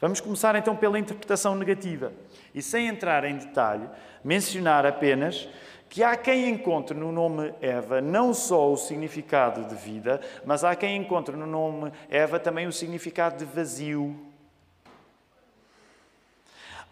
Vamos 0.00 0.18
começar 0.18 0.56
então 0.56 0.74
pela 0.74 0.98
interpretação 0.98 1.54
negativa. 1.54 2.10
E 2.54 2.62
sem 2.62 2.88
entrar 2.88 3.24
em 3.24 3.36
detalhe, 3.36 3.86
mencionar 4.24 4.86
apenas 4.86 5.46
que 5.94 6.02
há 6.02 6.16
quem 6.16 6.48
encontre 6.48 6.98
no 6.98 7.12
nome 7.12 7.54
Eva 7.60 8.00
não 8.00 8.34
só 8.34 8.72
o 8.72 8.76
significado 8.76 9.62
de 9.66 9.76
vida, 9.76 10.20
mas 10.44 10.64
há 10.64 10.74
quem 10.74 10.96
encontre 10.96 11.36
no 11.36 11.46
nome 11.46 11.92
Eva 12.10 12.40
também 12.40 12.66
o 12.66 12.72
significado 12.72 13.36
de 13.36 13.44
vazio. 13.44 14.12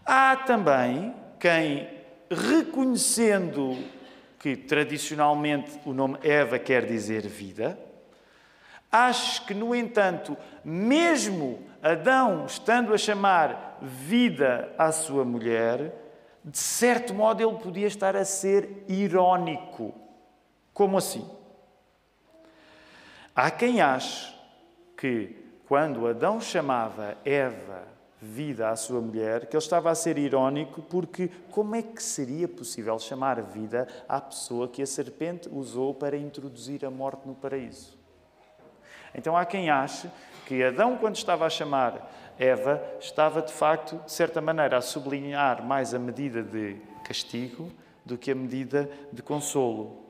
Há 0.06 0.36
também 0.36 1.12
quem, 1.40 1.88
reconhecendo 2.30 3.76
que 4.38 4.54
tradicionalmente 4.54 5.80
o 5.84 5.92
nome 5.92 6.18
Eva 6.22 6.56
quer 6.56 6.86
dizer 6.86 7.26
vida, 7.26 7.76
ache 8.88 9.44
que, 9.44 9.52
no 9.52 9.74
entanto, 9.74 10.36
mesmo 10.64 11.66
Adão 11.82 12.46
estando 12.46 12.94
a 12.94 12.98
chamar 12.98 13.78
vida 13.82 14.72
à 14.78 14.92
sua 14.92 15.24
mulher, 15.24 16.01
de 16.44 16.58
certo 16.58 17.14
modo, 17.14 17.42
ele 17.42 17.58
podia 17.58 17.86
estar 17.86 18.16
a 18.16 18.24
ser 18.24 18.84
irónico. 18.88 19.94
Como 20.74 20.98
assim? 20.98 21.28
Há 23.34 23.50
quem 23.50 23.80
ache 23.80 24.34
que, 24.96 25.36
quando 25.68 26.06
Adão 26.06 26.40
chamava 26.40 27.16
Eva 27.24 27.84
vida 28.20 28.70
à 28.70 28.76
sua 28.76 29.00
mulher, 29.00 29.46
que 29.46 29.56
ele 29.56 29.62
estava 29.62 29.90
a 29.90 29.94
ser 29.94 30.16
irónico, 30.16 30.80
porque 30.82 31.28
como 31.50 31.74
é 31.74 31.82
que 31.82 32.02
seria 32.02 32.46
possível 32.46 32.96
chamar 32.98 33.42
vida 33.42 33.88
à 34.08 34.20
pessoa 34.20 34.68
que 34.68 34.80
a 34.80 34.86
serpente 34.86 35.48
usou 35.48 35.92
para 35.92 36.16
introduzir 36.16 36.84
a 36.84 36.90
morte 36.90 37.26
no 37.26 37.34
paraíso? 37.34 37.98
Então 39.14 39.36
há 39.36 39.44
quem 39.44 39.70
ache 39.70 40.08
que 40.46 40.62
Adão, 40.62 40.96
quando 40.96 41.16
estava 41.16 41.46
a 41.46 41.50
chamar 41.50 42.10
Eva 42.38 42.82
estava, 43.00 43.42
de 43.42 43.52
facto, 43.52 44.00
de 44.04 44.12
certa 44.12 44.40
maneira, 44.40 44.76
a 44.76 44.80
sublinhar 44.80 45.64
mais 45.64 45.94
a 45.94 45.98
medida 45.98 46.42
de 46.42 46.76
castigo 47.04 47.70
do 48.04 48.18
que 48.18 48.30
a 48.30 48.34
medida 48.34 48.90
de 49.12 49.22
consolo. 49.22 50.02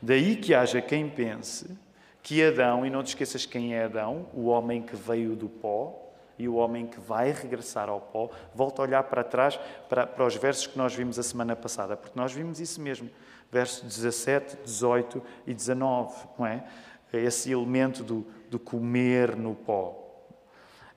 Daí 0.00 0.36
que 0.36 0.54
haja 0.54 0.80
quem 0.80 1.08
pense 1.08 1.76
que 2.22 2.42
Adão, 2.42 2.84
e 2.84 2.90
não 2.90 3.02
te 3.02 3.08
esqueças 3.08 3.46
quem 3.46 3.74
é 3.74 3.84
Adão, 3.84 4.26
o 4.34 4.46
homem 4.46 4.82
que 4.82 4.96
veio 4.96 5.36
do 5.36 5.48
pó 5.48 6.02
e 6.38 6.48
o 6.48 6.56
homem 6.56 6.86
que 6.86 7.00
vai 7.00 7.32
regressar 7.32 7.88
ao 7.88 8.00
pó, 8.00 8.28
volta 8.54 8.82
a 8.82 8.84
olhar 8.84 9.02
para 9.04 9.24
trás, 9.24 9.58
para, 9.88 10.06
para 10.06 10.26
os 10.26 10.36
versos 10.36 10.66
que 10.66 10.76
nós 10.76 10.94
vimos 10.94 11.18
a 11.18 11.22
semana 11.22 11.56
passada, 11.56 11.96
porque 11.96 12.18
nós 12.18 12.32
vimos 12.32 12.60
isso 12.60 12.80
mesmo, 12.80 13.08
versos 13.50 13.82
17, 13.82 14.58
18 14.64 15.22
e 15.46 15.54
19, 15.54 16.14
não 16.38 16.46
é? 16.46 16.64
esse 17.12 17.50
elemento 17.50 18.02
do, 18.02 18.26
do 18.50 18.58
comer 18.58 19.36
no 19.36 19.54
pó. 19.54 20.05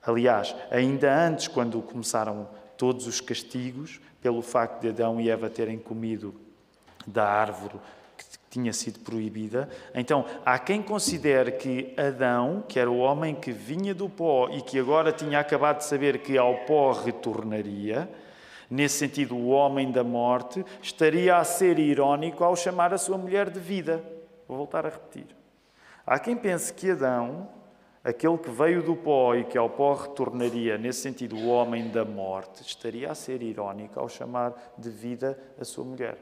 Aliás, 0.02 0.54
ainda 0.70 1.12
antes, 1.14 1.48
quando 1.48 1.80
começaram 1.82 2.48
todos 2.76 3.06
os 3.06 3.20
castigos, 3.20 4.00
pelo 4.22 4.42
facto 4.42 4.80
de 4.80 4.88
Adão 4.88 5.20
e 5.20 5.30
Eva 5.30 5.50
terem 5.50 5.78
comido 5.78 6.34
da 7.06 7.26
árvore 7.26 7.78
que 8.16 8.24
tinha 8.50 8.72
sido 8.72 9.00
proibida. 9.00 9.68
Então, 9.94 10.24
há 10.44 10.58
quem 10.58 10.82
considere 10.82 11.52
que 11.52 11.94
Adão, 11.96 12.64
que 12.68 12.78
era 12.78 12.90
o 12.90 12.98
homem 12.98 13.34
que 13.34 13.52
vinha 13.52 13.94
do 13.94 14.08
pó 14.08 14.48
e 14.50 14.60
que 14.60 14.78
agora 14.78 15.12
tinha 15.12 15.38
acabado 15.38 15.78
de 15.78 15.84
saber 15.84 16.18
que 16.18 16.36
ao 16.36 16.54
pó 16.66 16.92
retornaria, 16.92 18.08
nesse 18.68 18.98
sentido, 18.98 19.34
o 19.36 19.48
homem 19.48 19.90
da 19.90 20.04
morte, 20.04 20.64
estaria 20.82 21.36
a 21.36 21.44
ser 21.44 21.78
irónico 21.78 22.44
ao 22.44 22.54
chamar 22.54 22.92
a 22.92 22.98
sua 22.98 23.16
mulher 23.16 23.50
de 23.50 23.58
vida. 23.58 24.02
Vou 24.46 24.56
voltar 24.56 24.84
a 24.86 24.90
repetir. 24.90 25.26
Há 26.06 26.18
quem 26.18 26.36
pense 26.36 26.72
que 26.72 26.90
Adão, 26.90 27.48
aquele 28.02 28.38
que 28.38 28.50
veio 28.50 28.82
do 28.82 28.96
pó 28.96 29.34
e 29.34 29.44
que 29.44 29.58
ao 29.58 29.68
pó 29.68 29.94
retornaria, 29.94 30.78
nesse 30.78 31.00
sentido, 31.00 31.36
o 31.36 31.48
homem 31.48 31.88
da 31.88 32.04
morte, 32.04 32.62
estaria 32.62 33.10
a 33.10 33.14
ser 33.14 33.42
irónico 33.42 34.00
ao 34.00 34.08
chamar 34.08 34.74
de 34.76 34.88
vida 34.90 35.38
a 35.60 35.64
sua 35.64 35.84
mulher. 35.84 36.16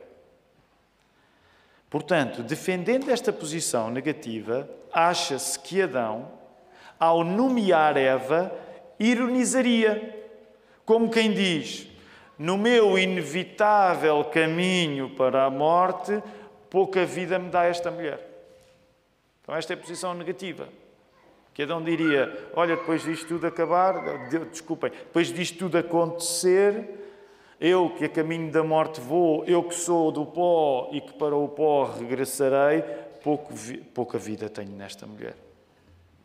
Portanto, 1.88 2.42
defendendo 2.42 3.10
esta 3.10 3.32
posição 3.32 3.90
negativa, 3.90 4.68
acha-se 4.92 5.58
que 5.58 5.80
Adão, 5.80 6.30
ao 6.98 7.24
nomear 7.24 7.96
Eva, 7.96 8.52
ironizaria, 8.98 10.14
como 10.84 11.10
quem 11.10 11.32
diz: 11.32 11.88
No 12.38 12.58
meu 12.58 12.98
inevitável 12.98 14.22
caminho 14.24 15.10
para 15.10 15.44
a 15.44 15.50
morte, 15.50 16.22
pouca 16.68 17.06
vida 17.06 17.38
me 17.38 17.48
dá 17.48 17.64
esta 17.64 17.90
mulher. 17.90 18.26
Então, 19.42 19.56
esta 19.56 19.72
é 19.72 19.74
a 19.74 19.78
posição 19.78 20.12
negativa. 20.12 20.68
Que 21.58 21.64
Adão 21.64 21.82
diria: 21.82 22.50
Olha, 22.54 22.76
depois 22.76 23.02
disto 23.02 23.26
tudo 23.26 23.44
acabar, 23.48 24.28
desculpem, 24.48 24.92
depois 24.92 25.26
disto 25.26 25.58
tudo 25.58 25.76
acontecer, 25.76 26.88
eu 27.60 27.90
que 27.98 28.04
a 28.04 28.08
caminho 28.08 28.52
da 28.52 28.62
morte 28.62 29.00
vou, 29.00 29.44
eu 29.44 29.64
que 29.64 29.74
sou 29.74 30.12
do 30.12 30.24
pó 30.24 30.88
e 30.92 31.00
que 31.00 31.14
para 31.14 31.34
o 31.34 31.48
pó 31.48 31.86
regressarei, 31.98 32.82
pouco, 33.24 33.52
pouca 33.92 34.18
vida 34.18 34.48
tenho 34.48 34.70
nesta 34.70 35.04
mulher. 35.04 35.34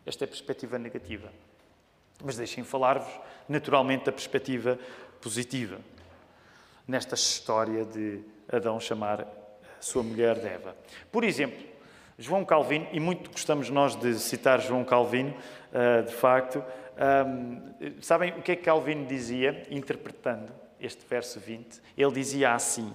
Esta 0.06 0.24
é 0.24 0.26
a 0.26 0.28
perspectiva 0.28 0.78
negativa. 0.78 1.34
Mas 2.24 2.38
deixem 2.38 2.64
falar-vos, 2.64 3.12
naturalmente, 3.50 4.06
da 4.06 4.12
perspectiva 4.12 4.78
positiva. 5.20 5.80
Nesta 6.88 7.16
história 7.16 7.86
de 7.86 8.20
Adão 8.48 8.80
chamar 8.80 9.22
a 9.22 9.82
sua 9.82 10.04
mulher 10.04 10.38
de 10.38 10.46
Eva. 10.46 10.76
Por 11.12 11.24
exemplo, 11.24 11.73
João 12.18 12.46
Calvino, 12.46 12.88
e 12.92 13.00
muito 13.00 13.32
gostamos 13.32 13.70
nós 13.70 13.96
de 13.96 14.16
citar 14.16 14.62
João 14.62 14.84
Calvino, 14.84 15.34
ah, 15.74 16.02
de 16.02 16.14
facto, 16.14 16.64
sabem 18.02 18.32
o 18.32 18.42
que 18.42 18.52
é 18.52 18.56
que 18.56 18.64
Calvino 18.64 19.06
dizia, 19.06 19.66
interpretando? 19.72 20.64
este 20.84 21.06
verso 21.06 21.40
20, 21.40 21.82
ele 21.98 22.12
dizia 22.12 22.54
assim: 22.54 22.92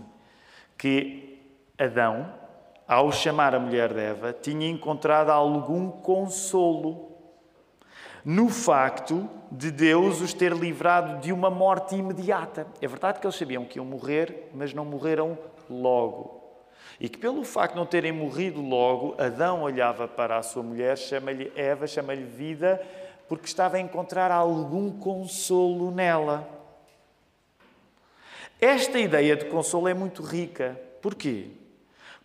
que 0.76 1.42
Adão, 1.78 2.32
ao 2.86 3.10
chamar 3.10 3.54
a 3.54 3.60
mulher 3.60 3.92
de 3.92 4.00
Eva, 4.00 4.32
tinha 4.32 4.68
encontrado 4.68 5.30
algum 5.30 5.90
consolo 5.90 7.08
no 8.24 8.48
facto 8.48 9.28
de 9.50 9.70
Deus 9.70 10.20
os 10.20 10.34
ter 10.34 10.52
livrado 10.52 11.20
de 11.20 11.32
uma 11.32 11.50
morte 11.50 11.96
imediata. 11.96 12.66
É 12.80 12.86
verdade 12.86 13.20
que 13.20 13.26
eles 13.26 13.36
sabiam 13.36 13.64
que 13.64 13.78
iam 13.78 13.86
morrer, 13.86 14.50
mas 14.54 14.74
não 14.74 14.84
morreram 14.84 15.38
logo. 15.70 16.37
E 17.00 17.08
que 17.08 17.18
pelo 17.18 17.44
facto 17.44 17.74
de 17.74 17.78
não 17.78 17.86
terem 17.86 18.12
morrido 18.12 18.60
logo, 18.60 19.14
Adão 19.18 19.62
olhava 19.62 20.08
para 20.08 20.36
a 20.36 20.42
sua 20.42 20.62
mulher, 20.62 20.96
chama-lhe 20.98 21.52
Eva, 21.54 21.86
chama-lhe 21.86 22.24
vida, 22.24 22.80
porque 23.28 23.46
estava 23.46 23.76
a 23.76 23.80
encontrar 23.80 24.30
algum 24.30 24.90
consolo 24.90 25.90
nela. 25.90 26.48
Esta 28.60 28.98
ideia 28.98 29.36
de 29.36 29.44
consolo 29.44 29.86
é 29.86 29.94
muito 29.94 30.22
rica. 30.22 30.80
Porquê? 31.00 31.50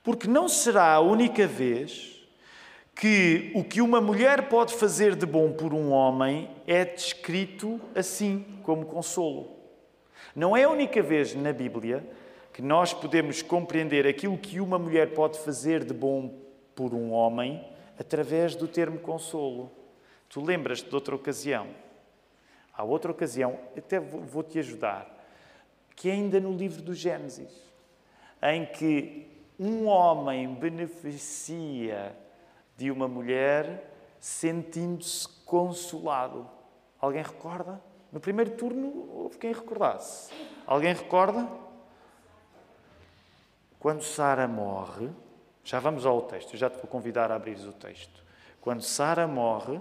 Porque 0.02 0.28
não 0.28 0.50
será 0.50 0.94
a 0.94 1.00
única 1.00 1.46
vez 1.46 2.13
que 2.96 3.52
o 3.56 3.63
que 3.63 3.82
uma 3.82 4.02
mulher 4.02 4.50
pode 4.50 4.74
fazer 4.74 5.16
de 5.16 5.26
bom 5.26 5.52
por 5.52 5.74
um 5.74 5.92
homem 5.92 6.50
é 6.66 6.86
descrito 6.86 7.80
assim, 7.96 8.46
como 8.63 8.86
consolo. 8.86 9.52
Não 10.36 10.58
é 10.58 10.63
a 10.63 10.70
única 10.70 11.02
vez 11.02 11.36
na 11.36 11.54
Bíblia 11.54 12.04
que 12.54 12.62
nós 12.62 12.94
podemos 12.94 13.42
compreender 13.42 14.08
aquilo 14.08 14.38
que 14.38 14.62
uma 14.62 14.80
mulher 14.80 15.13
pode 15.13 15.39
fazer 15.39 15.84
de 15.84 15.94
bom 15.94 16.39
por 16.76 16.94
um 16.94 17.12
homem 17.12 17.68
através 18.00 18.56
do 18.56 18.68
termo 18.68 19.00
consolo. 19.00 19.72
Tu 20.30 20.39
lembras-te 20.39 20.88
de 20.88 20.96
outra 20.96 21.16
ocasião? 21.16 21.68
Há 22.74 22.84
outra 22.84 23.12
ocasião, 23.12 23.60
até 23.76 24.00
vou-te 24.00 24.60
ajudar 24.60 25.13
que 25.96 26.10
é 26.10 26.13
ainda 26.13 26.39
no 26.39 26.52
livro 26.52 26.82
do 26.82 26.94
Gênesis, 26.94 27.52
em 28.42 28.66
que 28.66 29.28
um 29.60 29.86
homem 29.86 30.54
beneficia 30.54 32.16
de 32.76 32.92
uma 32.92 33.08
mulher 33.08 33.92
sentindo-se 34.20 35.28
consolado. 35.46 36.50
Alguém 37.00 37.22
recorda? 37.22 37.82
No 38.12 38.20
primeiro 38.20 38.52
turno 38.52 39.10
houve 39.12 39.38
quem 39.38 39.54
recordasse. 39.54 40.34
Alguém 40.66 40.94
recorda? 40.94 41.48
Quando 43.84 44.02
Sara 44.02 44.48
morre, 44.48 45.10
já 45.62 45.78
vamos 45.78 46.06
ao 46.06 46.22
texto, 46.22 46.56
já 46.56 46.69
te 46.69 46.76
vou 46.76 46.88
convidar 46.88 47.30
a 47.34 47.36
abrir 47.36 47.58
o 47.67 47.74
texto. 47.74 48.24
Quando 48.62 48.82
Sara 48.82 49.28
morre, 49.28 49.78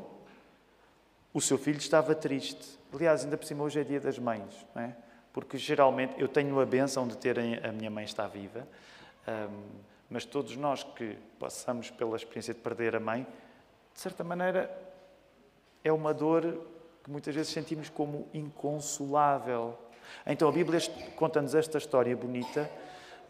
o 1.33 1.41
seu 1.41 1.57
filho 1.57 1.79
estava 1.79 2.13
triste. 2.13 2.81
Aliás, 2.93 3.23
ainda 3.23 3.39
por 3.39 3.47
cima 3.47 3.63
hoje 3.63 3.79
é 3.79 3.85
dia 3.85 4.01
das 4.01 4.19
mães, 4.19 4.67
não 4.75 4.83
é? 4.83 4.97
porque 5.33 5.57
geralmente 5.57 6.21
eu 6.21 6.27
tenho 6.27 6.59
a 6.59 6.67
benção 6.67 7.07
de 7.07 7.17
ter 7.17 7.39
a 7.39 7.71
minha 7.71 7.93
mãe 7.93 8.05
está 8.05 8.27
viva, 8.27 8.67
mas 10.11 10.25
todos 10.25 10.57
nós 10.57 10.83
que 10.83 11.17
passamos 11.39 11.89
pela 11.89 12.17
experiência 12.17 12.53
de 12.53 12.59
perder 12.59 12.97
a 12.97 13.01
mãe, 13.01 13.25
de 13.95 14.01
certa 14.01 14.25
maneira, 14.25 14.69
é 15.85 15.93
uma 15.93 16.13
dor 16.13 16.43
que 17.05 17.09
muitas 17.09 17.33
vezes 17.33 17.53
sentimos 17.53 17.89
como 17.89 18.29
inconsolável. 18.35 19.79
Então 20.27 20.49
a 20.49 20.53
Bíblia 20.53 20.81
conta-nos 21.15 21.55
esta 21.55 21.79
história 21.79 22.17
bonita 22.17 22.69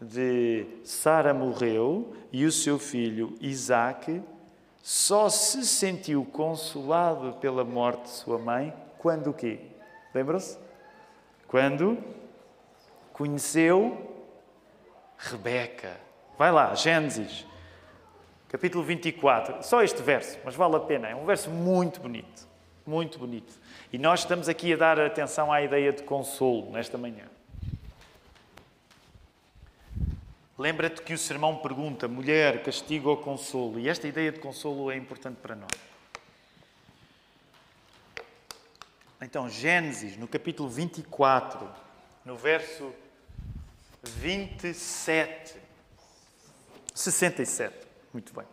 de 0.03 0.65
Sara 0.83 1.33
morreu 1.33 2.13
e 2.31 2.45
o 2.45 2.51
seu 2.51 2.77
filho 2.77 3.35
Isaac 3.39 4.21
só 4.81 5.29
se 5.29 5.65
sentiu 5.65 6.25
consolado 6.25 7.33
pela 7.39 7.63
morte 7.63 8.03
de 8.03 8.09
sua 8.09 8.37
mãe 8.37 8.73
quando 8.97 9.29
o 9.29 9.33
quê? 9.33 9.59
Lembram-se? 10.13 10.57
quando 11.53 11.99
conheceu 13.11 14.11
Rebeca. 15.19 15.97
Vai 16.35 16.51
lá, 16.51 16.73
Gênesis, 16.73 17.45
capítulo 18.49 18.83
24. 18.83 19.61
Só 19.61 19.83
este 19.83 20.01
verso, 20.01 20.39
mas 20.43 20.55
vale 20.55 20.77
a 20.77 20.79
pena. 20.79 21.09
É 21.09 21.15
um 21.15 21.25
verso 21.25 21.51
muito 21.51 21.99
bonito. 21.99 22.47
Muito 22.87 23.19
bonito. 23.19 23.53
E 23.91 23.99
nós 23.99 24.21
estamos 24.21 24.49
aqui 24.49 24.73
a 24.73 24.77
dar 24.77 24.99
atenção 24.99 25.53
à 25.53 25.61
ideia 25.61 25.93
de 25.93 26.01
consolo 26.01 26.71
nesta 26.71 26.97
manhã. 26.97 27.25
Lembra-te 30.57 31.01
que 31.01 31.13
o 31.13 31.17
sermão 31.17 31.57
pergunta: 31.57 32.07
mulher, 32.07 32.61
castigo 32.63 33.09
ou 33.09 33.17
consolo? 33.17 33.79
E 33.79 33.89
esta 33.89 34.07
ideia 34.07 34.31
de 34.31 34.39
consolo 34.39 34.91
é 34.91 34.95
importante 34.95 35.37
para 35.37 35.55
nós. 35.55 35.71
Então, 39.21 39.49
Gênesis, 39.49 40.17
no 40.17 40.27
capítulo 40.27 40.69
24, 40.69 41.67
no 42.25 42.35
verso 42.35 42.93
27, 44.03 45.55
67, 46.93 47.75
muito 48.13 48.33
bem. 48.33 48.45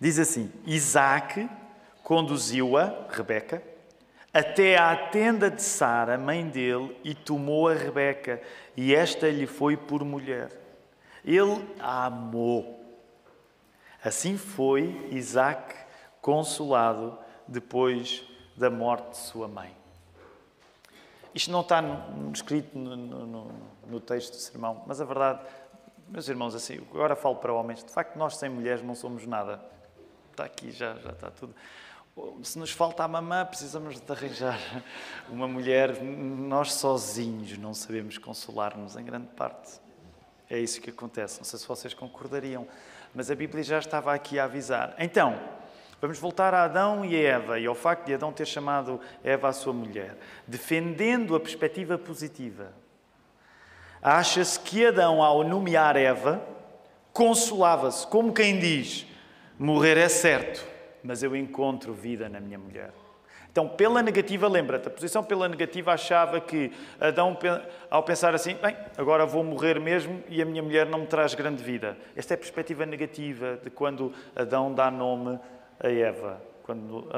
Diz 0.00 0.18
assim: 0.18 0.50
Isaac 0.66 1.48
conduziu-a, 2.02 3.06
Rebeca, 3.10 3.62
até 4.32 4.76
à 4.78 4.96
tenda 4.96 5.50
de 5.50 5.62
Sara, 5.62 6.18
mãe 6.18 6.48
dele, 6.48 6.96
e 7.04 7.14
tomou 7.14 7.68
a 7.68 7.74
Rebeca, 7.74 8.42
e 8.76 8.92
esta 8.94 9.28
lhe 9.28 9.46
foi 9.46 9.76
por 9.76 10.04
mulher. 10.04 10.50
Ele 11.24 11.64
a 11.78 12.06
amou. 12.06 12.80
Assim 14.02 14.36
foi 14.36 15.08
Isaac 15.10 15.74
consolado 16.20 17.18
depois 17.46 18.24
da 18.56 18.70
morte 18.70 19.10
de 19.10 19.16
sua 19.18 19.48
mãe. 19.48 19.74
Isto 21.34 21.50
não 21.50 21.60
está 21.60 21.80
no, 21.80 22.32
escrito 22.32 22.76
no, 22.76 22.96
no, 22.96 23.52
no, 23.86 24.00
texto 24.00 24.32
do 24.32 24.38
sermão, 24.38 24.82
mas 24.86 25.00
a 25.00 25.04
verdade, 25.04 25.40
meus 26.08 26.28
irmãos, 26.28 26.54
assim, 26.54 26.78
agora 26.92 27.14
falo 27.14 27.36
para 27.36 27.52
homens, 27.52 27.84
de 27.84 27.92
facto 27.92 28.16
nós 28.16 28.36
sem 28.36 28.48
mulheres 28.48 28.82
não 28.82 28.94
somos 28.94 29.26
nada. 29.26 29.60
Está 30.30 30.44
aqui, 30.44 30.70
já, 30.70 30.94
já 30.94 31.10
está 31.10 31.30
tudo. 31.30 31.54
Se 32.42 32.58
nos 32.58 32.72
falta 32.72 33.04
a 33.04 33.08
mamã, 33.08 33.46
precisamos 33.46 34.00
de 34.00 34.12
arranjar 34.12 34.58
uma 35.28 35.46
mulher. 35.46 36.02
Nós 36.02 36.72
sozinhos 36.74 37.56
não 37.56 37.72
sabemos 37.72 38.18
consolar-nos 38.18 38.96
em 38.96 39.04
grande 39.04 39.28
parte. 39.28 39.80
É 40.50 40.58
isso 40.58 40.80
que 40.80 40.90
acontece. 40.90 41.38
Não 41.38 41.44
sei 41.44 41.58
se 41.58 41.68
vocês 41.68 41.94
concordariam, 41.94 42.66
mas 43.14 43.30
a 43.30 43.34
Bíblia 43.34 43.62
já 43.62 43.78
estava 43.78 44.12
aqui 44.12 44.38
a 44.38 44.44
avisar. 44.44 44.94
Então, 44.98 45.38
Vamos 46.00 46.18
voltar 46.18 46.54
a 46.54 46.64
Adão 46.64 47.04
e 47.04 47.14
a 47.14 47.28
Eva 47.34 47.58
e 47.60 47.66
ao 47.66 47.74
facto 47.74 48.06
de 48.06 48.14
Adão 48.14 48.32
ter 48.32 48.46
chamado 48.46 48.98
Eva 49.22 49.48
a 49.48 49.52
sua 49.52 49.74
mulher, 49.74 50.16
defendendo 50.46 51.36
a 51.36 51.40
perspectiva 51.40 51.98
positiva. 51.98 52.72
Acha-se 54.00 54.58
que 54.58 54.86
Adão, 54.86 55.22
ao 55.22 55.44
nomear 55.44 55.98
Eva, 55.98 56.42
consolava-se, 57.12 58.06
como 58.06 58.32
quem 58.32 58.58
diz: 58.58 59.06
morrer 59.58 59.98
é 59.98 60.08
certo, 60.08 60.66
mas 61.04 61.22
eu 61.22 61.36
encontro 61.36 61.92
vida 61.92 62.30
na 62.30 62.40
minha 62.40 62.58
mulher. 62.58 62.92
Então, 63.50 63.68
pela 63.68 64.00
negativa, 64.00 64.46
lembra-te, 64.46 64.86
a 64.86 64.90
posição 64.90 65.24
pela 65.24 65.48
negativa 65.48 65.92
achava 65.92 66.40
que 66.40 66.72
Adão, 67.00 67.36
ao 67.90 68.02
pensar 68.02 68.34
assim, 68.34 68.54
bem, 68.54 68.76
agora 68.96 69.26
vou 69.26 69.42
morrer 69.42 69.80
mesmo 69.80 70.22
e 70.28 70.40
a 70.40 70.44
minha 70.44 70.62
mulher 70.62 70.86
não 70.86 71.00
me 71.00 71.06
traz 71.06 71.34
grande 71.34 71.62
vida. 71.62 71.96
Esta 72.14 72.34
é 72.34 72.36
a 72.36 72.38
perspectiva 72.38 72.86
negativa 72.86 73.58
de 73.62 73.68
quando 73.68 74.12
Adão 74.36 74.72
dá 74.72 74.90
nome 74.90 75.38
a 75.80 75.88
Eva, 75.88 76.40
quando 76.62 77.08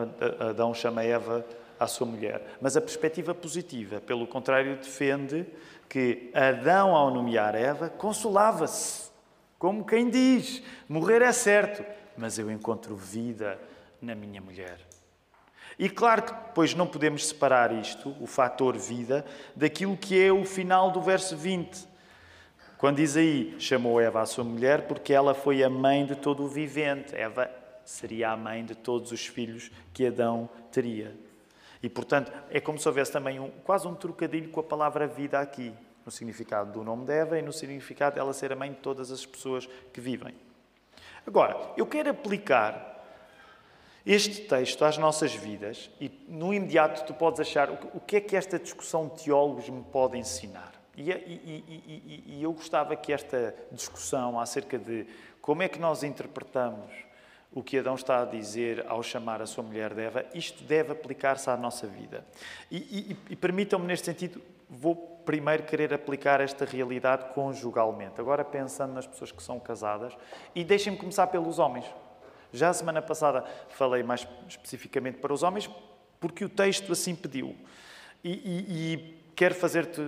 Adão 0.40 0.73
chama 0.73 1.05
Eva 1.05 1.45
à 1.79 1.87
sua 1.87 2.07
mulher. 2.07 2.42
Mas 2.61 2.77
a 2.77 2.81
perspectiva 2.81 3.35
positiva, 3.35 4.01
pelo 4.01 4.27
contrário, 4.27 4.77
defende 4.77 5.45
que 5.87 6.31
Adão, 6.33 6.97
ao 6.97 7.11
nomear 7.11 7.55
Eva, 7.55 7.90
consolava-se, 7.90 9.11
como 9.59 9.85
quem 9.85 10.09
diz: 10.09 10.62
morrer 10.88 11.21
é 11.21 11.33
certo, 11.33 11.85
mas 12.16 12.38
eu 12.38 12.51
encontro 12.51 12.97
vida 12.97 13.59
na 14.01 14.14
minha 14.14 14.40
mulher. 14.40 14.79
E 15.79 15.89
claro 15.89 16.23
que 16.23 16.33
depois 16.33 16.75
não 16.75 16.87
podemos 16.87 17.27
separar 17.27 17.73
isto, 17.73 18.15
o 18.21 18.27
fator 18.27 18.77
vida, 18.77 19.25
daquilo 19.57 19.97
que 19.97 20.21
é 20.21 20.33
o 20.33 20.45
final 20.45 20.91
do 20.91 21.01
verso 21.01 21.37
20. 21.37 21.89
Quando 22.79 22.97
diz 22.97 23.17
aí, 23.17 23.55
chamou 23.59 24.01
Eva 24.01 24.21
a 24.21 24.27
sua 24.27 24.45
mulher 24.45 24.89
porque 24.89 25.13
ela 25.13 25.35
foi 25.35 25.63
a 25.63 25.71
mãe 25.71 26.05
de 26.05 26.17
todo 26.17 26.43
o 26.43 26.49
vivente. 26.49 27.15
Eva 27.15 27.49
seria 27.85 28.31
a 28.31 28.37
mãe 28.37 28.65
de 28.65 28.75
todos 28.75 29.13
os 29.13 29.27
filhos 29.27 29.71
que 29.93 30.07
Adão 30.07 30.49
teria. 30.71 31.15
E, 31.83 31.89
portanto, 31.89 32.33
é 32.51 32.61
como 32.61 32.79
se 32.79 32.87
houvesse 32.87 33.11
também 33.11 33.41
um, 33.41 33.51
quase 33.65 33.87
um 33.87 33.95
trocadilho 33.95 34.51
com 34.51 34.61
a 34.61 34.65
palavra 34.65 35.07
vida 35.07 35.41
aqui, 35.41 35.73
no 36.05 36.13
significado 36.13 36.73
do 36.73 36.85
nome 36.85 37.05
de 37.07 37.13
Eva 37.13 37.39
e 37.39 37.43
no 37.43 37.53
significado 37.53 38.17
dela 38.17 38.33
ser 38.33 38.53
a 38.53 38.57
mãe 38.57 38.71
de 38.71 38.79
todas 38.79 39.11
as 39.11 39.25
pessoas 39.25 39.69
que 39.93 40.01
vivem. 40.01 40.35
Agora, 41.27 41.57
eu 41.77 41.87
quero 41.87 42.11
aplicar 42.11 42.91
este 44.05 44.43
texto 44.43 44.85
às 44.85 44.99
nossas 44.99 45.35
vidas 45.35 45.91
e, 46.01 46.11
no 46.29 46.53
imediato, 46.53 47.05
tu 47.05 47.15
podes 47.15 47.41
achar 47.41 47.71
o 47.71 48.01
que 48.01 48.17
é 48.17 48.21
que 48.21 48.37
esta 48.37 48.59
discussão 48.59 49.09
de 49.09 49.25
teólogos 49.25 49.69
me 49.69 49.83
pode 49.83 50.19
ensinar. 50.19 50.73
E, 50.97 51.11
e, 51.11 51.65
e, 51.69 52.25
e 52.38 52.43
eu 52.43 52.53
gostava 52.53 52.95
que 52.97 53.12
esta 53.12 53.55
discussão 53.71 54.38
acerca 54.38 54.79
de 54.79 55.07
como 55.41 55.62
é 55.62 55.69
que 55.69 55.79
nós 55.79 56.03
interpretamos 56.03 56.91
o 57.55 57.62
que 57.62 57.79
Adão 57.79 57.95
está 57.95 58.23
a 58.23 58.25
dizer 58.25 58.85
ao 58.88 59.03
chamar 59.03 59.43
a 59.43 59.47
sua 59.47 59.62
mulher 59.62 59.93
de 59.95 60.03
Eva, 60.03 60.25
isto 60.35 60.65
deve 60.65 60.93
aplicar-se 60.93 61.51
à 61.51 61.57
nossa 61.57 61.87
vida. 61.87 62.25
E, 62.71 62.77
e, 62.77 63.17
e 63.31 63.37
permitam-me, 63.37 63.87
neste 63.87 64.07
sentido, 64.07 64.41
vou 64.69 64.97
primeiro 65.25 65.62
querer 65.65 65.93
aplicar 65.93 66.41
esta 66.41 66.65
realidade 66.65 67.33
conjugalmente. 67.35 68.21
Agora 68.21 68.45
pensando 68.45 68.95
nas 68.95 69.07
pessoas 69.07 69.31
que 69.31 69.43
são 69.43 69.61
casadas, 69.61 70.17
e 70.55 70.65
deixem-me 70.65 70.99
começar 70.99 71.27
pelos 71.27 71.59
homens. 71.59 71.85
Já 72.53 72.71
a 72.71 72.75
semana 72.75 73.01
passada 73.01 73.45
falei 73.71 74.03
mais 74.03 74.27
especificamente 74.49 75.19
para 75.19 75.33
os 75.33 75.43
homens, 75.43 75.71
porque 76.21 76.45
o 76.45 76.49
texto 76.49 76.93
assim 76.93 77.15
pediu. 77.15 77.57
E, 78.23 78.31
e, 78.31 78.95
e 78.95 79.23
quero 79.35 79.55
fazer-te 79.55 80.01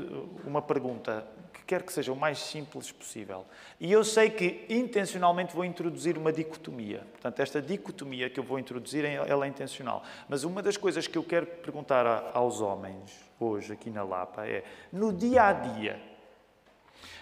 uma 0.44 0.62
pergunta 0.62 1.26
quer 1.66 1.82
que 1.82 1.92
seja 1.92 2.12
o 2.12 2.16
mais 2.16 2.38
simples 2.38 2.92
possível. 2.92 3.46
E 3.80 3.90
eu 3.90 4.04
sei 4.04 4.30
que 4.30 4.66
intencionalmente 4.68 5.54
vou 5.54 5.64
introduzir 5.64 6.18
uma 6.18 6.32
dicotomia. 6.32 7.06
Portanto, 7.12 7.40
esta 7.40 7.60
dicotomia 7.62 8.28
que 8.28 8.38
eu 8.38 8.44
vou 8.44 8.58
introduzir, 8.58 9.04
ela 9.04 9.46
é 9.46 9.48
intencional. 9.48 10.02
Mas 10.28 10.44
uma 10.44 10.62
das 10.62 10.76
coisas 10.76 11.06
que 11.06 11.16
eu 11.16 11.24
quero 11.24 11.46
perguntar 11.46 12.30
aos 12.34 12.60
homens 12.60 13.24
hoje 13.40 13.72
aqui 13.72 13.90
na 13.90 14.02
Lapa 14.02 14.46
é, 14.46 14.64
no 14.92 15.12
dia 15.12 15.44
a 15.44 15.52
dia, 15.52 16.00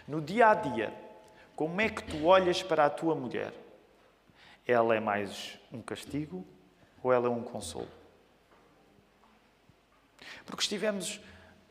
no 0.06 0.20
dia 0.20 0.48
a 0.48 0.54
dia, 0.54 0.92
como 1.54 1.80
é 1.80 1.88
que 1.88 2.02
tu 2.02 2.24
olhas 2.24 2.62
para 2.62 2.86
a 2.86 2.90
tua 2.90 3.14
mulher? 3.14 3.52
Ela 4.66 4.96
é 4.96 5.00
mais 5.00 5.58
um 5.72 5.82
castigo 5.82 6.44
ou 7.02 7.12
ela 7.12 7.26
é 7.26 7.30
um 7.30 7.42
consolo? 7.42 7.88
Porque 10.46 10.62
estivemos 10.62 11.16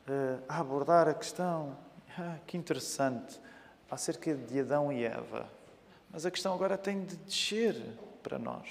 uh, 0.07 0.43
a 0.47 0.59
abordar 0.59 1.07
a 1.07 1.13
questão 1.13 1.77
ah, 2.17 2.37
que 2.45 2.57
interessante, 2.57 3.39
acerca 3.89 4.35
de 4.35 4.59
Adão 4.59 4.91
e 4.91 5.03
Eva. 5.03 5.49
Mas 6.09 6.25
a 6.25 6.31
questão 6.31 6.53
agora 6.53 6.77
tem 6.77 7.05
de 7.05 7.15
descer 7.15 7.75
para 8.21 8.37
nós. 8.37 8.67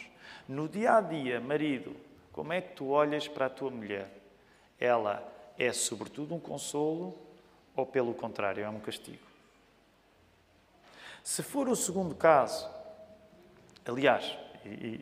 No 0.46 0.68
dia 0.68 0.96
a 0.96 1.00
dia, 1.00 1.40
marido, 1.40 1.96
como 2.32 2.52
é 2.52 2.60
que 2.60 2.74
tu 2.74 2.88
olhas 2.88 3.26
para 3.26 3.46
a 3.46 3.50
tua 3.50 3.70
mulher? 3.70 4.10
Ela 4.78 5.26
é 5.58 5.72
sobretudo 5.72 6.34
um 6.34 6.40
consolo 6.40 7.16
ou, 7.74 7.86
pelo 7.86 8.14
contrário, 8.14 8.64
é 8.64 8.68
um 8.68 8.80
castigo? 8.80 9.26
Se 11.22 11.42
for 11.42 11.68
o 11.68 11.76
segundo 11.76 12.14
caso, 12.14 12.68
aliás, 13.86 14.36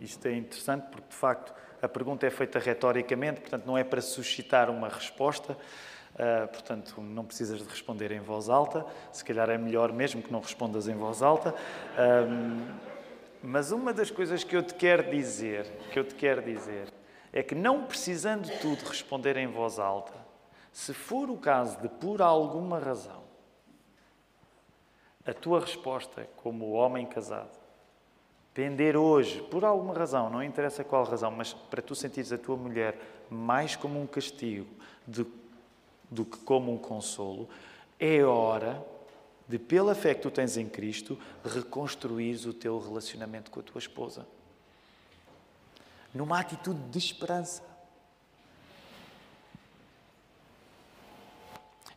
isto 0.00 0.26
é 0.26 0.34
interessante 0.34 0.86
porque 0.90 1.08
de 1.08 1.16
facto 1.16 1.52
a 1.80 1.88
pergunta 1.88 2.26
é 2.26 2.30
feita 2.30 2.58
retoricamente, 2.58 3.40
portanto 3.40 3.64
não 3.66 3.76
é 3.76 3.84
para 3.84 4.00
suscitar 4.00 4.70
uma 4.70 4.88
resposta, 4.88 5.56
Uh, 6.14 6.48
portanto, 6.48 7.00
não 7.00 7.24
precisas 7.24 7.62
de 7.62 7.68
responder 7.68 8.10
em 8.10 8.18
voz 8.18 8.48
alta. 8.48 8.84
Se 9.12 9.24
calhar 9.24 9.48
é 9.50 9.56
melhor 9.56 9.92
mesmo 9.92 10.20
que 10.20 10.32
não 10.32 10.40
respondas 10.40 10.88
em 10.88 10.94
voz 10.96 11.22
alta. 11.22 11.54
Mas 13.40 13.70
uma 13.70 13.92
das 13.92 14.10
coisas 14.10 14.42
que 14.42 14.56
eu 14.56 14.62
te 14.62 14.74
quero 14.74 15.10
dizer, 15.12 15.64
que 15.92 15.98
eu 15.98 16.04
te 16.04 16.16
quero 16.16 16.42
dizer, 16.42 16.92
é 17.32 17.40
que 17.42 17.54
não 17.54 17.84
precisando 17.84 18.50
tu 18.60 18.74
de 18.74 18.84
responder 18.84 19.36
em 19.36 19.46
voz 19.46 19.78
alta, 19.78 20.14
se 20.72 20.92
for 20.92 21.30
o 21.30 21.36
caso 21.36 21.80
de 21.80 21.88
por 21.88 22.20
alguma 22.20 22.78
razão 22.80 23.22
a 25.24 25.32
tua 25.32 25.60
resposta 25.60 26.28
como 26.36 26.72
homem 26.72 27.06
casado 27.06 27.57
pender 28.58 28.96
hoje, 28.96 29.40
por 29.42 29.64
alguma 29.64 29.94
razão, 29.94 30.28
não 30.28 30.42
interessa 30.42 30.82
qual 30.82 31.04
razão, 31.04 31.30
mas 31.30 31.52
para 31.52 31.80
tu 31.80 31.94
sentires 31.94 32.32
a 32.32 32.36
tua 32.36 32.56
mulher 32.56 32.98
mais 33.30 33.76
como 33.76 34.02
um 34.02 34.04
castigo 34.04 34.66
de 35.06 35.24
do 36.10 36.24
que 36.24 36.38
como 36.38 36.72
um 36.72 36.76
consolo, 36.76 37.48
é 38.00 38.24
hora 38.24 38.84
de, 39.46 39.60
pela 39.60 39.94
fé 39.94 40.12
que 40.12 40.22
tu 40.22 40.30
tens 40.30 40.56
em 40.56 40.68
Cristo, 40.68 41.16
reconstruires 41.44 42.46
o 42.46 42.52
teu 42.52 42.80
relacionamento 42.80 43.48
com 43.48 43.60
a 43.60 43.62
tua 43.62 43.78
esposa. 43.78 44.26
Numa 46.12 46.40
atitude 46.40 46.80
de 46.90 46.98
esperança. 46.98 47.62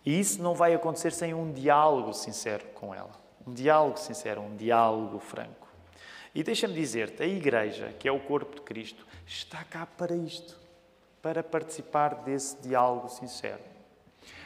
E 0.05 0.19
isso 0.19 0.43
não 0.43 0.53
vai 0.53 0.75
acontecer 0.75 1.11
sem 1.11 1.33
um 1.33 1.51
diálogo 1.51 2.13
sincero 2.13 2.67
com 2.75 2.93
ela. 2.93 3.19
Um 3.47 3.51
diálogo 3.51 3.97
sincero, 3.97 4.41
um 4.41 4.55
diálogo 4.55 5.17
franco. 5.17 5.70
E 6.33 6.43
deixa-me 6.43 6.73
dizer-te, 6.73 7.21
a 7.21 7.27
Igreja, 7.27 7.93
que 7.99 8.07
é 8.07 8.11
o 8.11 8.19
corpo 8.19 8.55
de 8.55 8.61
Cristo, 8.61 9.05
está 9.27 9.63
cá 9.63 9.85
para 9.85 10.15
isto, 10.15 10.57
para 11.21 11.43
participar 11.43 12.15
desse 12.23 12.61
diálogo 12.61 13.09
sincero. 13.09 13.61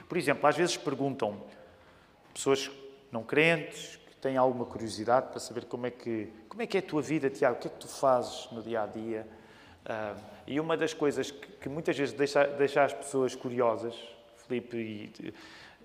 Por 0.09 0.17
exemplo, 0.17 0.47
às 0.47 0.55
vezes 0.55 0.77
perguntam 0.77 1.41
pessoas 2.33 2.71
não 3.11 3.23
crentes 3.23 3.97
que 4.07 4.15
têm 4.17 4.35
alguma 4.35 4.65
curiosidade 4.65 5.29
para 5.29 5.39
saber 5.39 5.65
como 5.65 5.85
é 5.85 5.91
que, 5.91 6.31
como 6.49 6.61
é, 6.61 6.67
que 6.67 6.77
é 6.77 6.79
a 6.79 6.83
tua 6.83 7.01
vida, 7.01 7.29
Tiago, 7.29 7.57
o 7.57 7.59
que 7.59 7.67
é 7.67 7.71
que 7.71 7.79
tu 7.79 7.87
fazes 7.87 8.49
no 8.51 8.61
dia 8.61 8.81
a 8.81 8.85
dia. 8.87 9.27
Uh, 9.85 10.19
e 10.47 10.59
uma 10.59 10.75
das 10.75 10.93
coisas 10.93 11.29
que, 11.29 11.47
que 11.47 11.69
muitas 11.69 11.97
vezes 11.97 12.13
deixa, 12.13 12.45
deixa, 12.47 12.83
as 12.83 12.93
pessoas 12.93 13.35
curiosas, 13.35 13.95
Felipe 14.47 14.77
e 14.77 15.33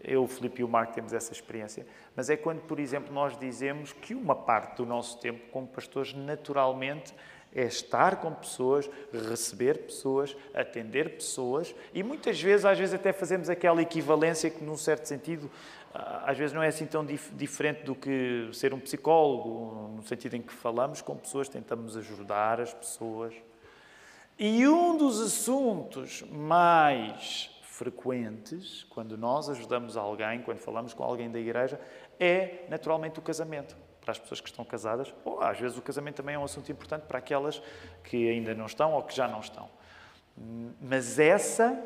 eu, 0.02 0.26
Felipe 0.26 0.62
e 0.62 0.64
o 0.64 0.68
Marco 0.68 0.94
temos 0.94 1.12
essa 1.12 1.32
experiência, 1.32 1.86
mas 2.16 2.30
é 2.30 2.36
quando, 2.36 2.60
por 2.60 2.78
exemplo, 2.80 3.12
nós 3.12 3.38
dizemos 3.38 3.92
que 3.92 4.14
uma 4.14 4.34
parte 4.34 4.76
do 4.76 4.86
nosso 4.86 5.18
tempo 5.18 5.40
como 5.50 5.66
pastores 5.66 6.14
naturalmente 6.14 7.14
é 7.54 7.64
estar 7.64 8.16
com 8.16 8.32
pessoas, 8.32 8.88
receber 9.12 9.78
pessoas, 9.78 10.36
atender 10.54 11.16
pessoas 11.16 11.74
e 11.92 12.02
muitas 12.02 12.40
vezes, 12.40 12.64
às 12.64 12.78
vezes 12.78 12.94
até 12.94 13.12
fazemos 13.12 13.50
aquela 13.50 13.82
equivalência 13.82 14.48
que 14.48 14.62
num 14.62 14.76
certo 14.76 15.06
sentido 15.06 15.50
às 15.92 16.38
vezes 16.38 16.52
não 16.54 16.62
é 16.62 16.68
assim 16.68 16.86
tão 16.86 17.04
dif 17.04 17.32
diferente 17.34 17.82
do 17.82 17.94
que 17.94 18.48
ser 18.52 18.72
um 18.72 18.78
psicólogo, 18.78 19.96
no 19.96 20.02
sentido 20.04 20.36
em 20.36 20.42
que 20.42 20.52
falamos 20.52 21.02
com 21.02 21.16
pessoas, 21.16 21.48
tentamos 21.48 21.96
ajudar 21.96 22.60
as 22.60 22.72
pessoas. 22.72 23.34
E 24.38 24.66
um 24.68 24.96
dos 24.96 25.20
assuntos 25.20 26.22
mais 26.30 27.50
frequentes, 27.80 28.84
quando 28.90 29.16
nós 29.16 29.48
ajudamos 29.48 29.96
alguém, 29.96 30.42
quando 30.42 30.58
falamos 30.58 30.92
com 30.92 31.02
alguém 31.02 31.30
da 31.30 31.38
igreja, 31.38 31.80
é 32.18 32.66
naturalmente 32.68 33.18
o 33.18 33.22
casamento 33.22 33.74
para 34.02 34.12
as 34.12 34.18
pessoas 34.18 34.38
que 34.38 34.50
estão 34.50 34.66
casadas, 34.66 35.14
ou 35.24 35.40
às 35.40 35.58
vezes 35.58 35.78
o 35.78 35.80
casamento 35.80 36.16
também 36.16 36.34
é 36.34 36.38
um 36.38 36.44
assunto 36.44 36.70
importante 36.70 37.04
para 37.04 37.18
aquelas 37.18 37.62
que 38.04 38.28
ainda 38.28 38.54
não 38.54 38.66
estão 38.66 38.92
ou 38.92 39.02
que 39.02 39.16
já 39.16 39.26
não 39.26 39.40
estão. 39.40 39.66
Mas 40.78 41.18
essa, 41.18 41.82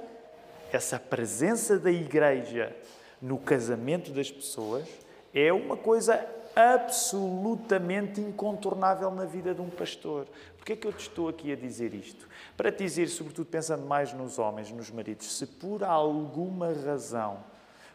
essa 0.73 0.99
presença 0.99 1.79
da 1.79 1.93
igreja 1.93 2.77
no 3.23 3.39
casamento 3.39 4.11
das 4.11 4.33
pessoas 4.33 4.89
é 5.33 5.53
uma 5.53 5.77
coisa 5.77 6.29
absolutamente 6.55 8.21
incontornável 8.21 9.11
na 9.11 9.25
vida 9.25 9.55
de 9.55 9.61
um 9.61 9.71
pastor. 9.71 10.27
Porquê 10.57 10.75
é 10.75 10.77
que 10.77 10.87
eu 10.87 10.93
te 10.93 11.09
estou 11.09 11.29
aqui 11.29 11.53
a 11.53 11.57
dizer 11.57 11.95
isto? 11.95 12.29
Para 12.57 12.71
te 12.71 12.85
dizer, 12.85 13.09
sobretudo 13.09 13.47
pensando 13.47 13.87
mais 13.87 14.13
nos 14.13 14.39
homens, 14.39 14.71
nos 14.71 14.91
maridos, 14.91 15.37
se 15.37 15.47
por 15.47 15.83
alguma 15.83 16.73
razão 16.73 17.39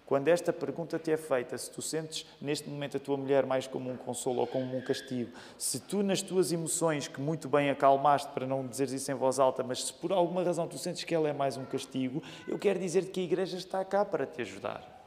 quando 0.10 0.28
esta 0.28 0.52
pergunta 0.52 0.98
te 0.98 1.12
é 1.12 1.18
feita, 1.18 1.56
se 1.56 1.70
tu 1.70 1.84
sentes 1.84 2.26
neste 2.42 2.68
momento 2.68 2.98
a 2.98 3.00
tua 3.00 3.16
mulher 3.16 3.46
mais 3.46 3.68
como 3.68 3.92
um 3.92 3.96
consolo 3.96 4.40
ou 4.40 4.48
como 4.48 4.76
um 4.76 4.82
castigo, 4.82 5.32
se 5.56 5.80
tu 5.82 6.02
nas 6.02 6.20
tuas 6.20 6.52
emoções, 6.52 7.08
que 7.08 7.22
muito 7.22 7.48
bem 7.48 7.70
acalmaste 7.70 8.28
para 8.32 8.48
não 8.48 8.66
dizeres 8.66 8.94
isso 8.94 9.12
em 9.12 9.14
voz 9.14 9.38
alta, 9.38 9.62
mas 9.62 9.84
se 9.84 9.94
por 9.94 10.12
alguma 10.12 10.44
razão 10.44 10.68
tu 10.68 10.80
sentes 10.80 11.04
que 11.04 11.14
ela 11.14 11.30
é 11.30 11.34
mais 11.34 11.58
um 11.58 11.66
castigo, 11.66 12.24
eu 12.48 12.58
quero 12.58 12.80
dizer-te 12.80 13.12
que 13.12 13.20
a 13.20 13.24
igreja 13.24 13.56
está 13.56 13.86
cá 13.86 14.04
para 14.04 14.26
te 14.26 14.42
ajudar. 14.42 14.99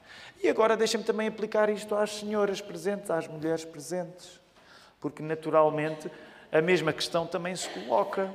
E 0.43 0.49
agora 0.49 0.77
deixa-me 0.77 1.05
também 1.05 1.29
aplicar 1.29 1.71
isto 1.71 1.95
às 1.95 2.19
senhoras 2.19 2.61
presentes, 2.61 3.11
às 3.11 3.29
mulheres 3.29 3.65
presentes, 3.65 4.41
porque 5.01 5.23
naturalmente 5.23 6.11
a 6.51 6.61
mesma 6.61 6.93
questão 6.93 7.27
também 7.27 7.55
se 7.55 7.69
coloca. 7.69 8.35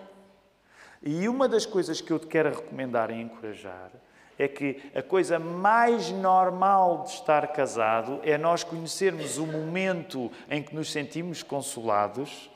E 1.03 1.27
uma 1.27 1.49
das 1.49 1.65
coisas 1.65 1.99
que 1.99 2.11
eu 2.11 2.17
te 2.17 2.27
quero 2.27 2.49
recomendar 2.49 3.11
e 3.11 3.21
encorajar 3.21 3.91
é 4.39 4.47
que 4.47 4.81
a 4.95 5.01
coisa 5.01 5.37
mais 5.37 6.09
normal 6.09 7.03
de 7.03 7.09
estar 7.09 7.47
casado 7.47 8.21
é 8.23 8.37
nós 8.37 8.63
conhecermos 8.63 9.37
o 9.37 9.45
momento 9.45 10.31
em 10.49 10.61
que 10.63 10.73
nos 10.73 10.91
sentimos 10.91 11.43
consolados. 11.43 12.49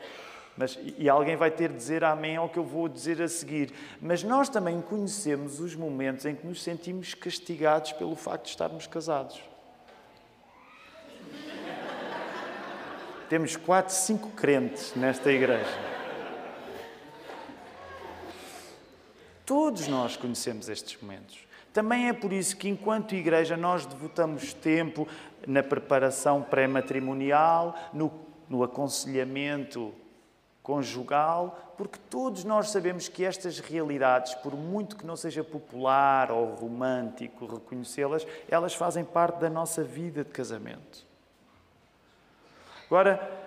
Mas, 0.58 0.78
e 0.98 1.10
alguém 1.10 1.36
vai 1.36 1.50
ter 1.50 1.70
de 1.70 1.78
dizer 1.78 2.04
amém 2.04 2.36
ao 2.36 2.50
que 2.50 2.60
eu 2.60 2.64
vou 2.64 2.90
dizer 2.90 3.22
a 3.22 3.28
seguir. 3.28 3.72
Mas 4.02 4.24
nós 4.24 4.50
também 4.50 4.82
conhecemos 4.82 5.60
os 5.60 5.76
momentos 5.76 6.26
em 6.26 6.36
que 6.36 6.46
nos 6.46 6.62
sentimos 6.62 7.14
castigados 7.14 7.94
pelo 7.94 8.16
facto 8.16 8.44
de 8.44 8.50
estarmos 8.50 8.86
casados. 8.86 9.42
Temos 13.30 13.56
quatro, 13.56 13.94
cinco 13.94 14.30
crentes 14.32 14.94
nesta 14.94 15.32
igreja. 15.32 15.92
Todos 19.46 19.88
nós 19.88 20.18
conhecemos 20.18 20.68
estes 20.68 21.02
momentos. 21.02 21.40
Também 21.74 22.10
é 22.10 22.14
por 22.14 22.34
isso 22.34 22.58
que, 22.58 22.68
enquanto 22.68 23.16
igreja, 23.16 23.56
nós 23.56 23.86
devotamos 23.86 24.54
tempo 24.54 25.08
na 25.48 25.64
preparação 25.64 26.42
pré-matrimonial, 26.42 27.74
no, 27.94 28.12
no 28.50 28.64
aconselhamento 28.64 29.94
conjugal, 30.64 31.74
porque 31.78 31.98
todos 32.10 32.44
nós 32.44 32.70
sabemos 32.70 33.08
que 33.08 33.26
estas 33.26 33.60
realidades, 33.60 34.36
por 34.36 34.56
muito 34.56 34.96
que 34.96 35.06
não 35.06 35.16
seja 35.16 35.44
popular 35.44 36.32
ou 36.32 36.54
romântico 36.54 37.46
reconhecê-las, 37.46 38.26
elas 38.48 38.74
fazem 38.74 39.04
parte 39.04 39.40
da 39.40 39.50
nossa 39.50 39.84
vida 39.84 40.24
de 40.24 40.30
casamento. 40.30 41.06
Agora, 42.86 43.42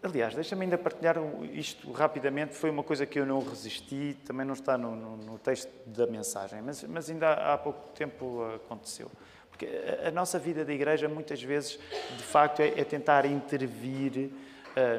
Aliás, 0.00 0.32
deixa-me 0.32 0.62
ainda 0.62 0.78
partilhar 0.78 1.16
isto 1.52 1.90
rapidamente. 1.90 2.54
Foi 2.54 2.70
uma 2.70 2.84
coisa 2.84 3.04
que 3.04 3.18
eu 3.18 3.26
não 3.26 3.40
resisti, 3.40 4.16
também 4.24 4.46
não 4.46 4.54
está 4.54 4.78
no, 4.78 4.94
no, 4.94 5.16
no 5.16 5.38
texto 5.38 5.68
da 5.86 6.06
mensagem, 6.06 6.62
mas, 6.62 6.84
mas, 6.84 7.10
ainda 7.10 7.32
há 7.32 7.58
pouco 7.58 7.90
tempo 7.90 8.44
aconteceu. 8.54 9.10
Porque 9.50 9.66
a, 9.66 10.08
a, 10.08 10.10
nossa 10.12 10.38
vida 10.38 10.64
da 10.64 10.72
igreja, 10.72 11.08
muitas 11.08 11.42
vezes, 11.42 11.80
de 12.16 12.22
facto, 12.22 12.60
é, 12.60 12.68
é 12.80 12.84
tentar 12.84 13.26
intervir 13.26 14.30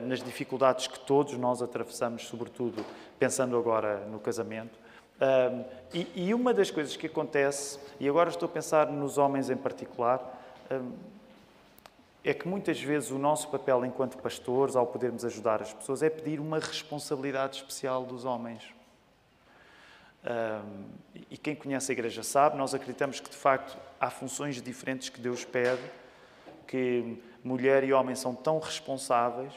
nas 0.06 0.22
dificuldades 0.22 0.88
que 0.88 1.00
todos 1.00 1.38
nós 1.38 1.62
atravessamos, 1.62 2.28
sobretudo 2.28 2.86
pensando 3.18 3.58
agora 3.58 4.06
no 4.08 4.20
casamento. 4.20 4.78
Uh, 5.20 5.66
e, 6.16 6.34
uma 6.34 6.54
das 6.54 6.72
coisas 6.72 6.96
que 6.96 7.08
acontece, 7.08 7.78
e 8.00 8.08
agora 8.08 8.30
estou 8.30 8.48
a 8.48 8.52
pensar 8.52 8.88
nos 8.88 9.18
homens 9.18 9.50
em 9.50 9.58
particular, 9.58 10.20
uh, 10.72 10.92
é 12.24 12.34
que 12.34 12.48
muitas 12.48 12.82
vezes 12.82 13.12
o 13.12 13.18
nosso 13.18 13.50
papel 13.50 13.86
enquanto 13.86 14.18
pastores, 14.18 14.76
ao 14.76 14.88
podermos 14.88 15.26
ajudar 15.26 15.62
as 15.62 15.74
pessoas, 15.74 16.02
é 16.02 16.10
pedir 16.10 16.40
uma 16.40 16.60
responsabilidade 16.60 17.58
especial 17.58 18.06
dos 18.06 18.24
homens. 18.24 18.64
Um, 20.22 20.86
e 21.32 21.38
quem 21.38 21.56
conhece 21.56 21.92
a 21.92 21.94
igreja 21.94 22.24
sabe, 22.24 22.58
nós 22.58 22.74
acreditamos 22.74 23.22
que 23.22 23.30
de 23.30 23.38
facto 23.38 23.78
há 24.00 24.10
funções 24.10 24.62
diferentes 24.62 25.08
que 25.08 25.20
Deus 25.20 25.46
pede, 25.46 25.82
que 26.68 27.22
mulher 27.42 27.86
e 27.86 27.94
homem 27.94 28.16
são 28.16 28.36
tão 28.36 28.60
responsáveis, 28.60 29.54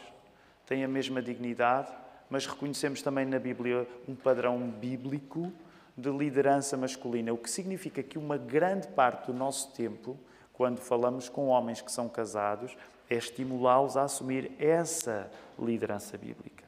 têm 0.73 0.85
a 0.85 0.89
mesma 0.89 1.21
dignidade, 1.21 1.93
mas 2.31 2.47
reconhecemos 2.47 3.03
também 3.03 3.27
na 3.27 3.39
Bíblia 3.39 3.87
um 4.09 4.15
padrão 4.15 4.59
bíblico 4.59 5.53
de 5.97 6.11
liderança 6.11 6.77
masculina, 6.77 7.33
o 7.33 7.37
que 7.37 7.51
significa 7.51 8.03
que 8.03 8.17
uma 8.17 8.39
grande 8.39 8.89
parte 8.89 9.27
do 9.27 9.35
nosso 9.35 9.73
tempo 9.73 10.19
quando 10.53 10.79
falamos 10.79 11.29
com 11.29 11.49
homens 11.49 11.81
que 11.81 11.91
são 11.91 12.09
casados, 12.09 12.77
é 13.11 13.17
estimulá-los 13.17 13.97
a 13.97 14.05
assumir 14.05 14.53
essa 14.59 15.31
liderança 15.59 16.17
bíblica. 16.17 16.65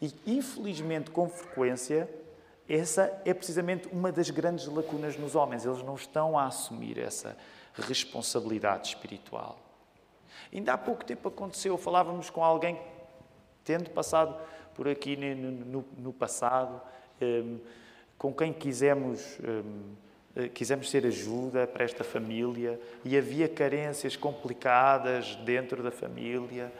E, 0.00 0.12
infelizmente, 0.26 1.10
com 1.10 1.28
frequência, 1.28 2.08
essa 2.68 3.20
é 3.24 3.32
precisamente 3.32 3.88
uma 3.92 4.12
das 4.12 4.30
grandes 4.30 4.66
lacunas 4.66 5.16
nos 5.16 5.34
homens. 5.34 5.64
Eles 5.64 5.82
não 5.82 5.94
estão 5.94 6.38
a 6.38 6.46
assumir 6.46 6.98
essa 6.98 7.36
responsabilidade 7.74 8.88
espiritual. 8.88 9.58
Ainda 10.52 10.74
há 10.74 10.78
pouco 10.78 11.04
tempo 11.04 11.28
aconteceu, 11.28 11.78
falávamos 11.78 12.28
com 12.28 12.44
alguém, 12.44 12.78
tendo 13.70 13.88
passado 13.90 14.34
por 14.74 14.88
aqui 14.88 15.16
no, 15.16 15.50
no, 15.52 15.84
no 15.96 16.12
passado, 16.12 16.80
um, 17.22 17.60
com 18.18 18.34
quem 18.34 18.52
quisemos. 18.52 19.38
Um, 19.38 19.94
eh, 20.36 20.48
quisemos 20.48 20.88
ser 20.88 21.04
ajuda 21.06 21.66
para 21.66 21.84
esta 21.84 22.04
família 22.04 22.80
e 23.04 23.16
havia 23.16 23.48
carências 23.48 24.14
complicadas 24.16 25.36
dentro 25.44 25.82
da 25.82 25.90
família. 25.90 26.72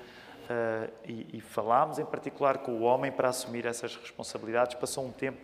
Uh, 0.45 0.91
e, 1.07 1.27
e, 1.35 1.41
falámos 1.41 2.01
em 2.01 2.05
particular 2.05 2.59
com 2.59 2.73
o 2.73 2.81
homem 2.81 3.13
para 3.13 3.29
assumir 3.29 3.67
essas 3.67 3.95
responsabilidades. 3.95 4.75
Passou 4.75 5.07
um 5.07 5.13
tempo, 5.13 5.39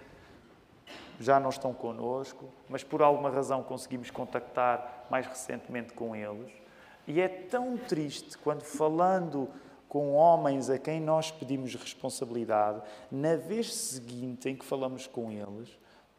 já 1.20 1.38
não 1.38 1.50
estão 1.50 1.72
connosco, 1.72 2.48
mas 2.68 2.82
por 2.82 3.02
alguma 3.02 3.30
razão 3.30 3.62
conseguimos 3.62 4.10
contactar 4.10 5.06
mais 5.08 5.24
recentemente 5.24 5.92
com 5.92 6.16
eles. 6.16 6.50
E 7.06 7.20
é 7.20 7.28
tão 7.28 7.76
triste 7.76 8.36
quando 8.38 8.62
falando 8.62 9.48
com 9.88 10.14
homens 10.14 10.68
a 10.68 10.78
quem 10.78 11.00
nós 11.00 11.30
pedimos 11.30 11.74
responsabilidade, 11.74 12.82
na 13.10 13.36
vez 13.36 13.74
seguinte 13.74 14.48
em 14.48 14.56
que 14.56 14.64
falamos 14.64 15.06
com 15.06 15.30
eles, 15.30 15.68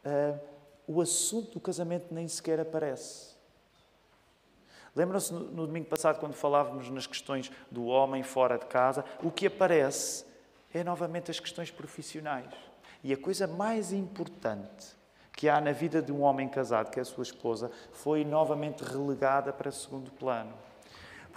uh, 0.05 0.39
o 0.87 1.01
assunto 1.01 1.53
do 1.53 1.59
casamento 1.59 2.13
nem 2.13 2.27
sequer 2.27 2.59
aparece. 2.59 3.35
Lembram-se 4.95 5.31
no, 5.33 5.41
no, 5.41 5.67
domingo 5.67 5.85
passado, 5.85 6.19
quando 6.19 6.33
falávamos 6.33 6.89
nas 6.89 7.05
questões 7.05 7.51
do 7.69 7.85
homem 7.85 8.23
fora 8.23 8.57
de 8.57 8.65
casa, 8.65 9.05
o 9.21 9.29
que 9.29 9.45
aparece 9.45 10.25
é 10.73 10.83
novamente 10.83 11.29
as 11.29 11.39
questões 11.39 11.69
profissionais. 11.69 12.51
E 13.03 13.13
a 13.13 13.17
coisa 13.17 13.45
mais 13.45 13.93
importante 13.93 14.97
que 15.33 15.47
há 15.47 15.61
na 15.61 15.71
vida 15.71 16.01
de 16.01 16.11
um 16.11 16.21
homem 16.23 16.49
casado, 16.49 16.89
que 16.89 16.97
é 16.97 17.03
a 17.03 17.05
sua 17.05 17.21
esposa, 17.21 17.69
foi 17.91 18.25
novamente 18.25 18.83
relegada 18.83 19.53
para 19.53 19.71
segundo 19.71 20.09
plano. 20.09 20.53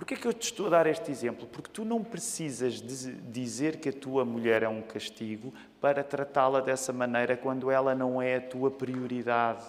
Porquê 0.00 0.14
é 0.14 0.16
que 0.16 0.26
eu 0.26 0.32
te 0.32 0.44
estou 0.44 0.68
a 0.68 0.70
dar 0.70 0.86
este 0.86 1.10
exemplo? 1.10 1.46
Porque 1.46 1.68
tu 1.70 1.84
não 1.84 2.02
precisas 2.02 2.82
dizer 3.30 3.76
que 3.76 3.90
a 3.90 3.92
tua 3.92 4.24
mulher 4.24 4.62
é 4.62 4.68
um 4.68 4.80
castigo 4.80 5.52
para 5.78 6.02
tratá-la 6.02 6.62
dessa 6.62 6.90
maneira 6.90 7.36
quando 7.36 7.70
ela 7.70 7.94
não 7.94 8.20
é 8.20 8.36
a 8.36 8.40
tua 8.40 8.70
prioridade. 8.70 9.62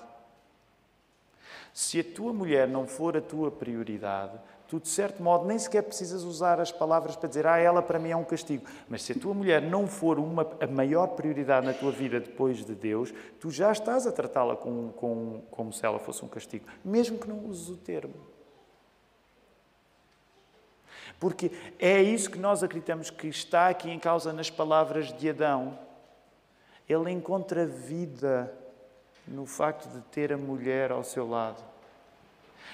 Se 1.73 1.99
a 1.99 2.03
tua 2.15 2.31
mulher 2.31 2.65
não 2.65 2.87
for 2.87 3.17
a 3.17 3.21
tua 3.21 3.51
prioridade, 3.51 4.39
tu, 4.69 4.79
de 4.79 4.87
certo 4.87 5.21
modo, 5.21 5.45
nem 5.45 5.59
sequer 5.59 5.83
precisas 5.83 6.23
usar 6.23 6.61
as 6.61 6.71
palavras 6.71 7.17
para 7.17 7.27
dizer, 7.27 7.45
ah, 7.45 7.57
ela 7.57 7.81
para 7.81 7.99
mim 7.99 8.11
é 8.11 8.15
um 8.15 8.23
castigo. 8.23 8.63
Mas 8.87 9.03
se 9.03 9.11
a 9.11 9.15
tua 9.15 9.33
mulher 9.33 9.61
não 9.61 9.85
for 9.85 10.17
uma, 10.17 10.49
a 10.61 10.65
maior 10.65 11.07
prioridade 11.07 11.67
na 11.67 11.73
tua 11.73 11.91
vida 11.91 12.21
depois 12.21 12.63
de 12.63 12.73
Deus, 12.73 13.13
tu 13.37 13.51
já 13.51 13.69
estás 13.69 14.07
a 14.07 14.11
tratá-la 14.13 14.55
com, 14.55 14.93
com, 14.93 15.41
como 15.51 15.73
se 15.73 15.85
ela 15.85 15.99
fosse 15.99 16.23
um 16.23 16.29
castigo, 16.29 16.63
mesmo 16.85 17.17
que 17.19 17.27
não 17.27 17.45
uses 17.49 17.67
o 17.67 17.75
termo. 17.75 18.31
Porque 21.21 21.51
é 21.77 22.01
isso 22.01 22.31
que 22.31 22.39
nós 22.39 22.63
acreditamos 22.63 23.11
que 23.11 23.27
está 23.27 23.69
aqui 23.69 23.91
em 23.91 23.99
causa 23.99 24.33
nas 24.33 24.49
palavras 24.49 25.13
de 25.13 25.29
Adão. 25.29 25.77
Ele 26.89 27.11
encontra 27.11 27.63
vida 27.63 28.51
no 29.27 29.45
facto 29.45 29.87
de 29.87 30.01
ter 30.05 30.33
a 30.33 30.37
mulher 30.37 30.91
ao 30.91 31.03
seu 31.03 31.29
lado. 31.29 31.63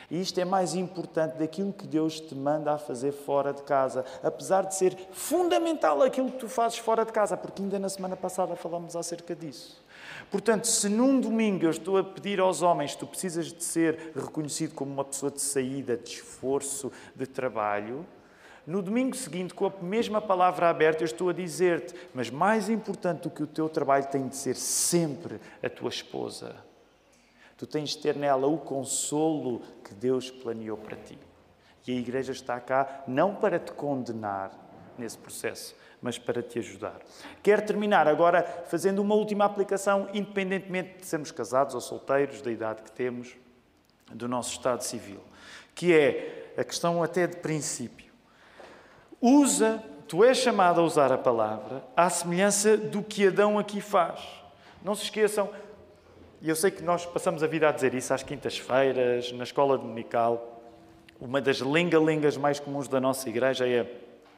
E 0.09 0.21
isto 0.21 0.39
é 0.39 0.45
mais 0.45 0.75
importante 0.75 1.37
daquilo 1.37 1.73
que 1.73 1.85
Deus 1.85 2.21
te 2.21 2.33
manda 2.33 2.71
a 2.71 2.77
fazer 2.77 3.11
fora 3.11 3.51
de 3.51 3.63
casa, 3.63 4.05
apesar 4.23 4.61
de 4.61 4.75
ser 4.75 4.95
fundamental 5.11 6.01
aquilo 6.01 6.31
que 6.31 6.37
tu 6.37 6.47
fazes 6.47 6.77
fora 6.77 7.03
de 7.03 7.11
casa, 7.11 7.35
porque 7.35 7.61
ainda 7.61 7.77
na 7.77 7.89
semana 7.89 8.15
passada 8.15 8.55
falamos 8.55 8.95
acerca 8.95 9.35
disso. 9.35 9.83
Portanto, 10.31 10.67
se 10.67 10.87
num 10.87 11.19
domingo 11.19 11.65
eu 11.65 11.71
estou 11.71 11.97
a 11.97 12.03
pedir 12.03 12.39
aos 12.39 12.61
homens, 12.61 12.95
tu 12.95 13.05
precisas 13.05 13.51
de 13.51 13.61
ser 13.61 14.13
reconhecido 14.15 14.73
como 14.73 14.93
uma 14.93 15.03
pessoa 15.03 15.29
de 15.29 15.41
saída, 15.41 15.97
de 15.97 16.11
esforço, 16.11 16.89
de 17.13 17.27
trabalho, 17.27 18.05
no 18.67 18.81
domingo 18.81 19.15
seguinte, 19.15 19.53
com 19.53 19.65
a 19.65 19.73
mesma 19.81 20.19
palavra 20.19 20.69
aberta, 20.69 21.01
eu 21.01 21.05
estou 21.05 21.29
a 21.29 21.33
dizer-te: 21.33 21.95
mas 22.13 22.29
mais 22.29 22.69
importante 22.69 23.21
do 23.21 23.29
que 23.29 23.41
o 23.41 23.47
teu 23.47 23.69
trabalho 23.69 24.05
tem 24.07 24.27
de 24.27 24.35
ser 24.35 24.57
sempre 24.57 25.39
a 25.63 25.69
tua 25.69 25.87
esposa. 25.87 26.53
Tu 27.57 27.65
tens 27.65 27.91
de 27.91 27.99
ter 27.99 28.17
nela 28.17 28.45
o 28.45 28.57
consolo 28.57 29.61
que 29.83 29.93
Deus 29.93 30.29
planeou 30.29 30.75
para 30.75 30.97
ti. 30.97 31.17
E 31.87 31.93
a 31.93 31.95
Igreja 31.95 32.33
está 32.33 32.59
cá 32.59 33.05
não 33.07 33.33
para 33.33 33.57
te 33.57 33.71
condenar 33.71 34.51
nesse 34.97 35.17
processo, 35.17 35.73
mas 36.01 36.19
para 36.19 36.43
te 36.43 36.59
ajudar. 36.59 36.99
Quero 37.41 37.65
terminar 37.65 38.05
agora 38.05 38.43
fazendo 38.67 38.99
uma 38.99 39.15
última 39.15 39.45
aplicação, 39.45 40.09
independentemente 40.13 40.99
de 40.99 41.05
sermos 41.05 41.31
casados 41.31 41.73
ou 41.73 41.79
solteiros, 41.79 42.41
da 42.41 42.51
idade 42.51 42.81
que 42.81 42.91
temos, 42.91 43.33
do 44.11 44.27
nosso 44.27 44.51
estado 44.51 44.83
civil, 44.83 45.21
que 45.73 45.93
é 45.93 46.53
a 46.57 46.63
questão 46.65 47.01
até 47.01 47.25
de 47.25 47.37
princípio. 47.37 48.06
Usa, 49.21 49.83
tu 50.07 50.23
és 50.23 50.37
chamado 50.37 50.79
a 50.79 50.83
usar 50.83 51.11
a 51.11 51.17
palavra 51.17 51.83
à 51.95 52.09
semelhança 52.09 52.77
do 52.77 53.01
que 53.01 53.27
Adão 53.27 53.57
aqui 53.57 53.81
faz. 53.81 54.21
Não 54.83 54.93
se 54.93 55.03
esqueçam, 55.03 55.49
e 56.41 56.49
eu 56.49 56.55
sei 56.55 56.69
que 56.69 56.83
nós 56.83 57.05
passamos 57.05 57.41
a 57.41 57.47
vida 57.47 57.67
a 57.67 57.71
dizer 57.71 57.95
isso 57.95 58.13
às 58.13 58.21
quintas-feiras, 58.21 59.31
na 59.31 59.43
escola 59.43 59.77
dominical. 59.77 60.61
Uma 61.19 61.41
das 61.41 61.61
lenga-lengas 61.61 62.37
mais 62.37 62.59
comuns 62.59 62.87
da 62.87 63.01
nossa 63.01 63.27
igreja 63.27 63.67
é 63.67 63.87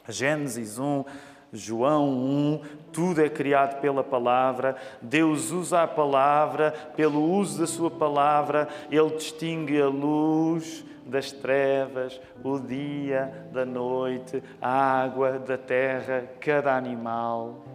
Gênesis 0.08 0.80
1, 0.80 1.04
João 1.52 2.08
1, 2.10 2.62
tudo 2.94 3.22
é 3.22 3.30
criado 3.30 3.82
pela 3.82 4.04
palavra, 4.04 4.78
Deus 5.02 5.52
usa 5.52 5.84
a 5.84 5.88
palavra, 5.88 6.72
pelo 6.96 7.22
uso 7.22 7.60
da 7.60 7.68
sua 7.68 7.92
palavra, 7.92 8.70
Ele 8.90 9.10
distingue 9.10 9.82
a 9.82 9.88
luz 9.88 10.86
das 11.10 11.32
trevas, 11.32 12.20
o 12.44 12.60
dia 12.60 13.48
da 13.52 13.66
noite, 13.66 14.42
a 14.62 15.02
água 15.02 15.40
da 15.40 15.58
terra, 15.58 16.24
cada 16.40 16.76
animal. 16.76 17.66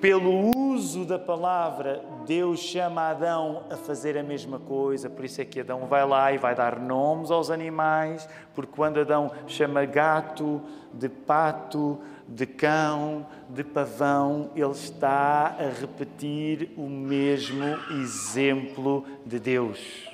Pelo 0.00 0.50
uso 0.54 1.06
da 1.06 1.18
palavra, 1.18 2.04
Deus 2.26 2.60
chama 2.60 3.08
Adão 3.08 3.62
a 3.70 3.76
fazer 3.76 4.18
a 4.18 4.22
mesma 4.22 4.58
coisa, 4.58 5.08
por 5.08 5.24
isso 5.24 5.40
é 5.40 5.46
que 5.46 5.60
Adão 5.60 5.86
vai 5.86 6.06
lá 6.06 6.30
e 6.30 6.36
vai 6.36 6.54
dar 6.54 6.78
nomes 6.78 7.30
aos 7.30 7.50
animais, 7.50 8.28
porque 8.54 8.72
quando 8.74 9.00
Adão 9.00 9.30
chama 9.46 9.84
gato 9.86 10.60
de 10.92 11.08
pato, 11.08 11.98
de 12.28 12.46
cão, 12.46 13.26
de 13.48 13.64
pavão, 13.64 14.50
ele 14.54 14.70
está 14.72 15.56
a 15.58 15.80
repetir 15.80 16.70
o 16.76 16.88
mesmo 16.88 17.64
exemplo 17.90 19.06
de 19.24 19.38
Deus. 19.38 20.13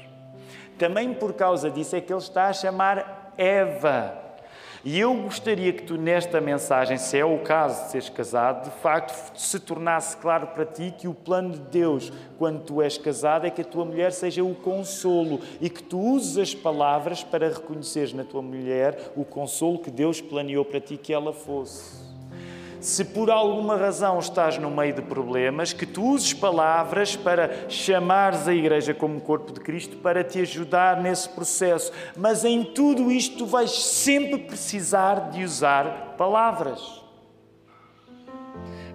Também 0.80 1.12
por 1.12 1.34
causa 1.34 1.70
disso 1.70 1.94
é 1.94 2.00
que 2.00 2.10
ele 2.10 2.20
está 2.20 2.46
a 2.46 2.54
chamar 2.54 3.34
Eva. 3.36 4.18
E 4.82 4.98
eu 4.98 5.14
gostaria 5.14 5.74
que 5.74 5.82
tu, 5.82 5.98
nesta 5.98 6.40
mensagem, 6.40 6.96
se 6.96 7.18
é 7.18 7.24
o 7.24 7.40
caso 7.40 7.84
de 7.84 7.90
seres 7.90 8.08
casado, 8.08 8.64
de 8.64 8.70
facto 8.80 9.38
se 9.38 9.60
tornasse 9.60 10.16
claro 10.16 10.46
para 10.46 10.64
ti 10.64 10.94
que 10.96 11.06
o 11.06 11.12
plano 11.12 11.50
de 11.50 11.60
Deus, 11.60 12.10
quando 12.38 12.62
tu 12.62 12.80
és 12.80 12.96
casado, 12.96 13.46
é 13.46 13.50
que 13.50 13.60
a 13.60 13.64
tua 13.64 13.84
mulher 13.84 14.10
seja 14.10 14.42
o 14.42 14.54
consolo 14.54 15.40
e 15.60 15.68
que 15.68 15.82
tu 15.82 16.00
uses 16.00 16.38
as 16.38 16.54
palavras 16.54 17.22
para 17.22 17.50
reconheceres 17.50 18.14
na 18.14 18.24
tua 18.24 18.40
mulher 18.40 19.12
o 19.14 19.22
consolo 19.22 19.80
que 19.80 19.90
Deus 19.90 20.22
planeou 20.22 20.64
para 20.64 20.80
ti 20.80 20.96
que 20.96 21.12
ela 21.12 21.34
fosse 21.34 22.09
se 22.80 23.04
por 23.04 23.30
alguma 23.30 23.76
razão 23.76 24.18
estás 24.18 24.58
no 24.58 24.70
meio 24.70 24.94
de 24.94 25.02
problemas, 25.02 25.72
que 25.72 25.86
tu 25.86 26.12
uses 26.12 26.32
palavras 26.32 27.14
para 27.16 27.68
chamares 27.68 28.48
a 28.48 28.54
Igreja 28.54 28.94
como 28.94 29.20
corpo 29.20 29.52
de 29.52 29.60
Cristo 29.60 29.96
para 29.98 30.24
te 30.24 30.40
ajudar 30.40 31.00
nesse 31.00 31.28
processo. 31.28 31.92
Mas 32.16 32.44
em 32.44 32.64
tudo 32.64 33.10
isto 33.10 33.38
tu 33.38 33.46
vais 33.46 33.70
sempre 33.70 34.38
precisar 34.38 35.30
de 35.30 35.44
usar 35.44 36.14
palavras. 36.16 36.99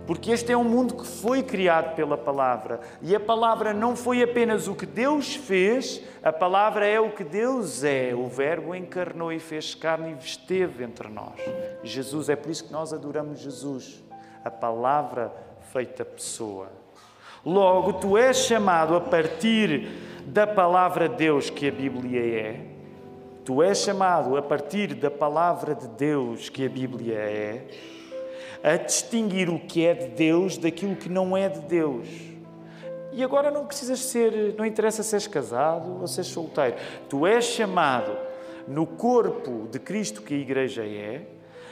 Porque 0.06 0.32
este 0.32 0.52
é 0.52 0.58
um 0.58 0.64
mundo 0.64 0.96
que 0.96 1.06
foi 1.06 1.42
criado 1.42 1.96
pela 1.96 2.18
palavra. 2.18 2.80
E 3.02 3.16
a 3.16 3.20
palavra 3.20 3.74
não 3.74 3.96
foi 3.96 4.22
apenas 4.22 4.68
o 4.68 4.76
que 4.76 4.86
Deus 4.86 5.36
fez, 5.36 6.02
a 6.22 6.32
palavra 6.32 6.86
é 6.86 7.00
o 7.00 7.12
que 7.12 7.24
Deus 7.24 7.84
é. 7.84 8.14
O 8.14 8.28
Verbo 8.28 8.76
encarnou 8.76 9.34
e 9.34 9.40
fez 9.40 9.74
carne 9.74 10.14
e 10.14 10.24
esteve 10.24 10.84
entre 10.84 11.08
nós. 11.08 11.40
Jesus, 11.84 12.30
é 12.30 12.36
por 12.36 12.52
isso 12.52 12.66
que 12.66 12.72
nós 12.72 12.94
adoramos 12.94 13.40
Jesus, 13.40 14.04
a 14.44 14.52
palavra 14.52 15.34
feita 15.74 16.06
pessoa. 16.06 16.68
Logo, 17.44 17.94
tu 17.94 18.18
és 18.18 18.38
chamado 18.38 18.96
a 18.96 19.02
partir 19.02 19.88
da 20.26 20.46
palavra 20.46 21.10
de 21.10 21.16
Deus 21.16 21.50
que 21.50 21.68
a 21.68 21.72
Bíblia 21.72 22.20
é. 22.20 22.60
Tu 23.44 23.62
és 23.62 23.78
chamado 23.78 24.38
a 24.38 24.42
partir 24.42 24.94
da 24.96 25.10
palavra 25.10 25.74
de 25.76 25.88
Deus 25.88 26.50
que 26.50 26.66
a 26.66 26.70
Bíblia 26.70 27.16
é 27.16 27.95
a 28.66 28.78
distinguir 28.78 29.48
o 29.48 29.60
que 29.60 29.86
é 29.86 29.94
de 29.94 30.08
Deus 30.08 30.58
daquilo 30.58 30.96
que 30.96 31.08
não 31.08 31.38
é 31.38 31.48
de 31.48 31.60
Deus. 31.60 32.08
E 33.14 33.24
agora 33.24 33.52
não 33.52 33.68
precisas 33.68 34.00
ser, 34.00 34.56
não 34.58 34.66
interessa 34.66 35.04
se 35.04 35.14
és 35.14 35.28
casado 35.28 36.02
ou 36.02 36.08
se 36.08 36.20
és 36.20 36.28
solteiro. 36.28 36.76
Tu 37.08 37.28
és 37.28 37.46
chamado 37.46 38.18
no 38.68 38.88
corpo 38.88 39.68
de 39.72 39.78
Cristo 39.78 40.24
que 40.24 40.34
a 40.34 40.38
Igreja 40.38 40.84
é, 40.84 41.28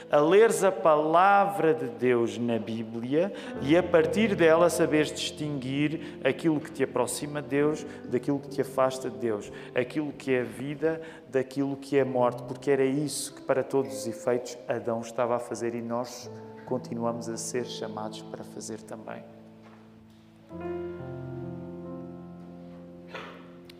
a 0.08 0.20
leres 0.20 0.62
a 0.62 0.70
palavra 0.70 1.74
de 1.74 1.88
Deus 1.88 2.38
na 2.38 2.60
Bíblia 2.60 3.32
e 3.60 3.76
a 3.76 3.82
partir 3.82 4.36
dela 4.36 4.70
saberes 4.70 5.12
distinguir 5.12 6.20
aquilo 6.22 6.60
que 6.60 6.70
te 6.70 6.84
aproxima 6.84 7.42
de 7.42 7.48
Deus 7.48 7.84
daquilo 8.04 8.38
que 8.38 8.50
te 8.50 8.60
afasta 8.60 9.10
de 9.10 9.18
Deus, 9.18 9.50
aquilo 9.74 10.12
que 10.12 10.32
é 10.32 10.44
vida 10.44 11.02
daquilo 11.28 11.76
que 11.76 11.98
é 11.98 12.04
morte, 12.04 12.44
porque 12.44 12.70
era 12.70 12.84
isso 12.84 13.34
que, 13.34 13.42
para 13.42 13.64
todos 13.64 13.92
os 13.92 14.06
efeitos, 14.06 14.56
Adão 14.68 15.00
estava 15.00 15.34
a 15.34 15.40
fazer 15.40 15.74
e 15.74 15.82
nós 15.82 16.30
continuamos 16.64 17.28
a 17.28 17.36
ser 17.36 17.64
chamados 17.66 18.22
para 18.22 18.42
fazer 18.42 18.80
também. 18.82 19.22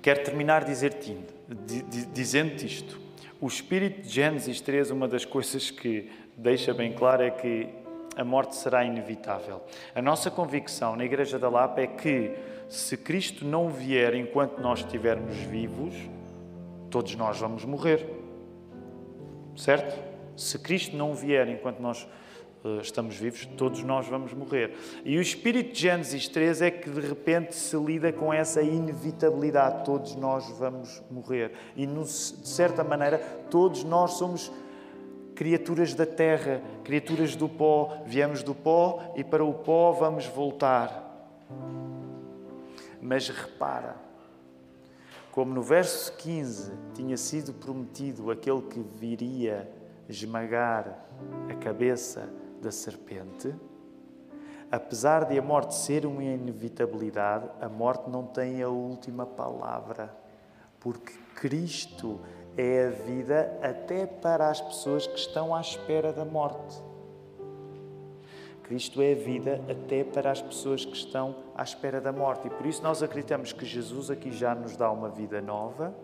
Quero 0.02 0.22
terminar 0.22 0.64
dizer-te, 0.64 1.18
dizendo-te 2.12 2.66
isto. 2.66 3.00
O 3.40 3.46
Espírito 3.46 4.02
de 4.02 4.08
Gênesis 4.08 4.60
3, 4.60 4.90
uma 4.90 5.08
das 5.08 5.24
coisas 5.24 5.70
que 5.70 6.10
deixa 6.36 6.74
bem 6.74 6.92
claro 6.92 7.22
é 7.22 7.30
que 7.30 7.68
a 8.16 8.24
morte 8.24 8.54
será 8.54 8.84
inevitável. 8.84 9.62
A 9.94 10.02
nossa 10.02 10.30
convicção 10.30 10.94
na 10.94 11.04
Igreja 11.04 11.38
da 11.38 11.48
Lapa 11.48 11.80
é 11.80 11.86
que 11.86 12.34
se 12.68 12.96
Cristo 12.96 13.44
não 13.44 13.68
vier 13.68 14.14
enquanto 14.14 14.58
nós 14.58 14.80
estivermos 14.80 15.36
vivos, 15.36 15.94
todos 16.90 17.14
nós 17.16 17.38
vamos 17.38 17.64
morrer. 17.64 18.06
Certo? 19.56 19.98
Se 20.36 20.58
Cristo 20.58 20.96
não 20.96 21.14
vier 21.14 21.48
enquanto 21.48 21.80
nós 21.80 22.06
eh, 22.06 22.23
estamos 22.80 23.16
vivos, 23.16 23.44
todos 23.56 23.82
nós 23.82 24.06
vamos 24.06 24.32
morrer. 24.32 24.74
E 25.04 25.18
o 25.18 25.20
espírito 25.20 25.72
de 25.72 25.80
Gênesis 25.80 26.28
3 26.28 26.62
é 26.62 26.70
que 26.70 26.88
de 26.88 27.00
repente 27.00 27.54
se 27.54 27.76
lida 27.76 28.12
com 28.12 28.32
essa 28.32 28.62
inevitabilidade, 28.62 29.84
todos 29.84 30.16
nós 30.16 30.48
vamos 30.58 31.02
morrer. 31.10 31.52
E 31.76 31.86
de 31.86 32.08
certa 32.08 32.82
maneira, 32.82 33.18
todos 33.50 33.84
nós 33.84 34.12
somos 34.12 34.50
criaturas 35.34 35.94
da 35.94 36.06
terra, 36.06 36.62
criaturas 36.82 37.36
do 37.36 37.48
pó. 37.48 38.02
Viemos 38.06 38.42
do 38.42 38.54
pó 38.54 39.12
e 39.14 39.22
para 39.22 39.44
o 39.44 39.52
pó 39.52 39.92
vamos 39.92 40.26
voltar. 40.26 41.02
Mas 43.00 43.28
repara, 43.28 43.96
como 45.30 45.52
no 45.52 45.62
verso 45.62 46.16
15 46.16 46.72
tinha 46.94 47.16
sido 47.18 47.52
prometido 47.52 48.30
aquele 48.30 48.62
que 48.62 48.80
viria 48.80 49.68
esmagar 50.08 51.06
a 51.50 51.54
cabeça 51.54 52.32
da 52.64 52.72
serpente, 52.72 53.54
apesar 54.70 55.26
de 55.26 55.38
a 55.38 55.42
morte 55.42 55.74
ser 55.74 56.04
uma 56.06 56.22
inevitabilidade, 56.22 57.48
a 57.60 57.68
morte 57.68 58.10
não 58.10 58.24
tem 58.24 58.62
a 58.62 58.68
última 58.68 59.24
palavra, 59.24 60.14
porque 60.80 61.12
Cristo 61.34 62.20
é 62.56 62.86
a 62.86 62.90
vida 62.90 63.58
até 63.62 64.06
para 64.06 64.48
as 64.48 64.60
pessoas 64.60 65.06
que 65.06 65.18
estão 65.18 65.54
à 65.54 65.60
espera 65.60 66.12
da 66.12 66.24
morte. 66.24 66.82
Cristo 68.62 69.02
é 69.02 69.12
a 69.12 69.16
vida 69.16 69.60
até 69.70 70.02
para 70.02 70.30
as 70.30 70.40
pessoas 70.40 70.84
que 70.86 70.96
estão 70.96 71.36
à 71.54 71.62
espera 71.62 72.00
da 72.00 72.10
morte. 72.10 72.46
E 72.46 72.50
por 72.50 72.64
isso 72.64 72.82
nós 72.82 73.02
acreditamos 73.02 73.52
que 73.52 73.66
Jesus 73.66 74.10
aqui 74.10 74.32
já 74.32 74.54
nos 74.54 74.74
dá 74.74 74.90
uma 74.90 75.10
vida 75.10 75.42
nova 75.42 75.94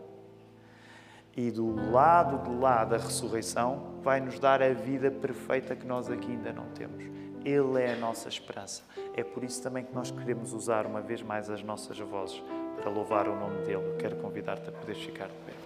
e 1.37 1.51
do 1.51 1.91
lado 1.91 2.49
de 2.49 2.57
lá 2.57 2.85
da 2.85 2.97
ressurreição 2.97 4.01
vai 4.03 4.21
nos 4.21 4.39
dar 4.39 4.63
a 4.63 4.73
vida 4.73 5.11
perfeita 5.11 5.77
que 5.77 5.87
nós 5.87 6.11
aqui 6.11 6.31
ainda 6.31 6.53
não 6.53 6.67
temos. 6.71 7.05
Ele 7.45 7.83
é 7.83 7.95
a 7.95 7.97
nossa 7.97 8.29
esperança. 8.29 8.83
É 9.17 9.25
por 9.25 9.43
isso 9.43 9.63
também 9.63 9.85
que 9.85 9.95
nós 9.95 10.11
queremos 10.11 10.53
usar 10.53 10.87
uma 10.87 11.01
vez 11.01 11.23
mais 11.23 11.49
as 11.49 11.63
nossas 11.63 11.99
vozes 11.99 12.43
para 12.81 12.91
louvar 12.91 13.29
o 13.29 13.37
nome 13.37 13.65
dele. 13.65 13.97
Quero 13.99 14.17
convidar-te 14.17 14.69
a 14.69 14.73
poder 14.73 14.95
ficar 14.95 15.29
de 15.29 15.35
pé. 15.47 15.60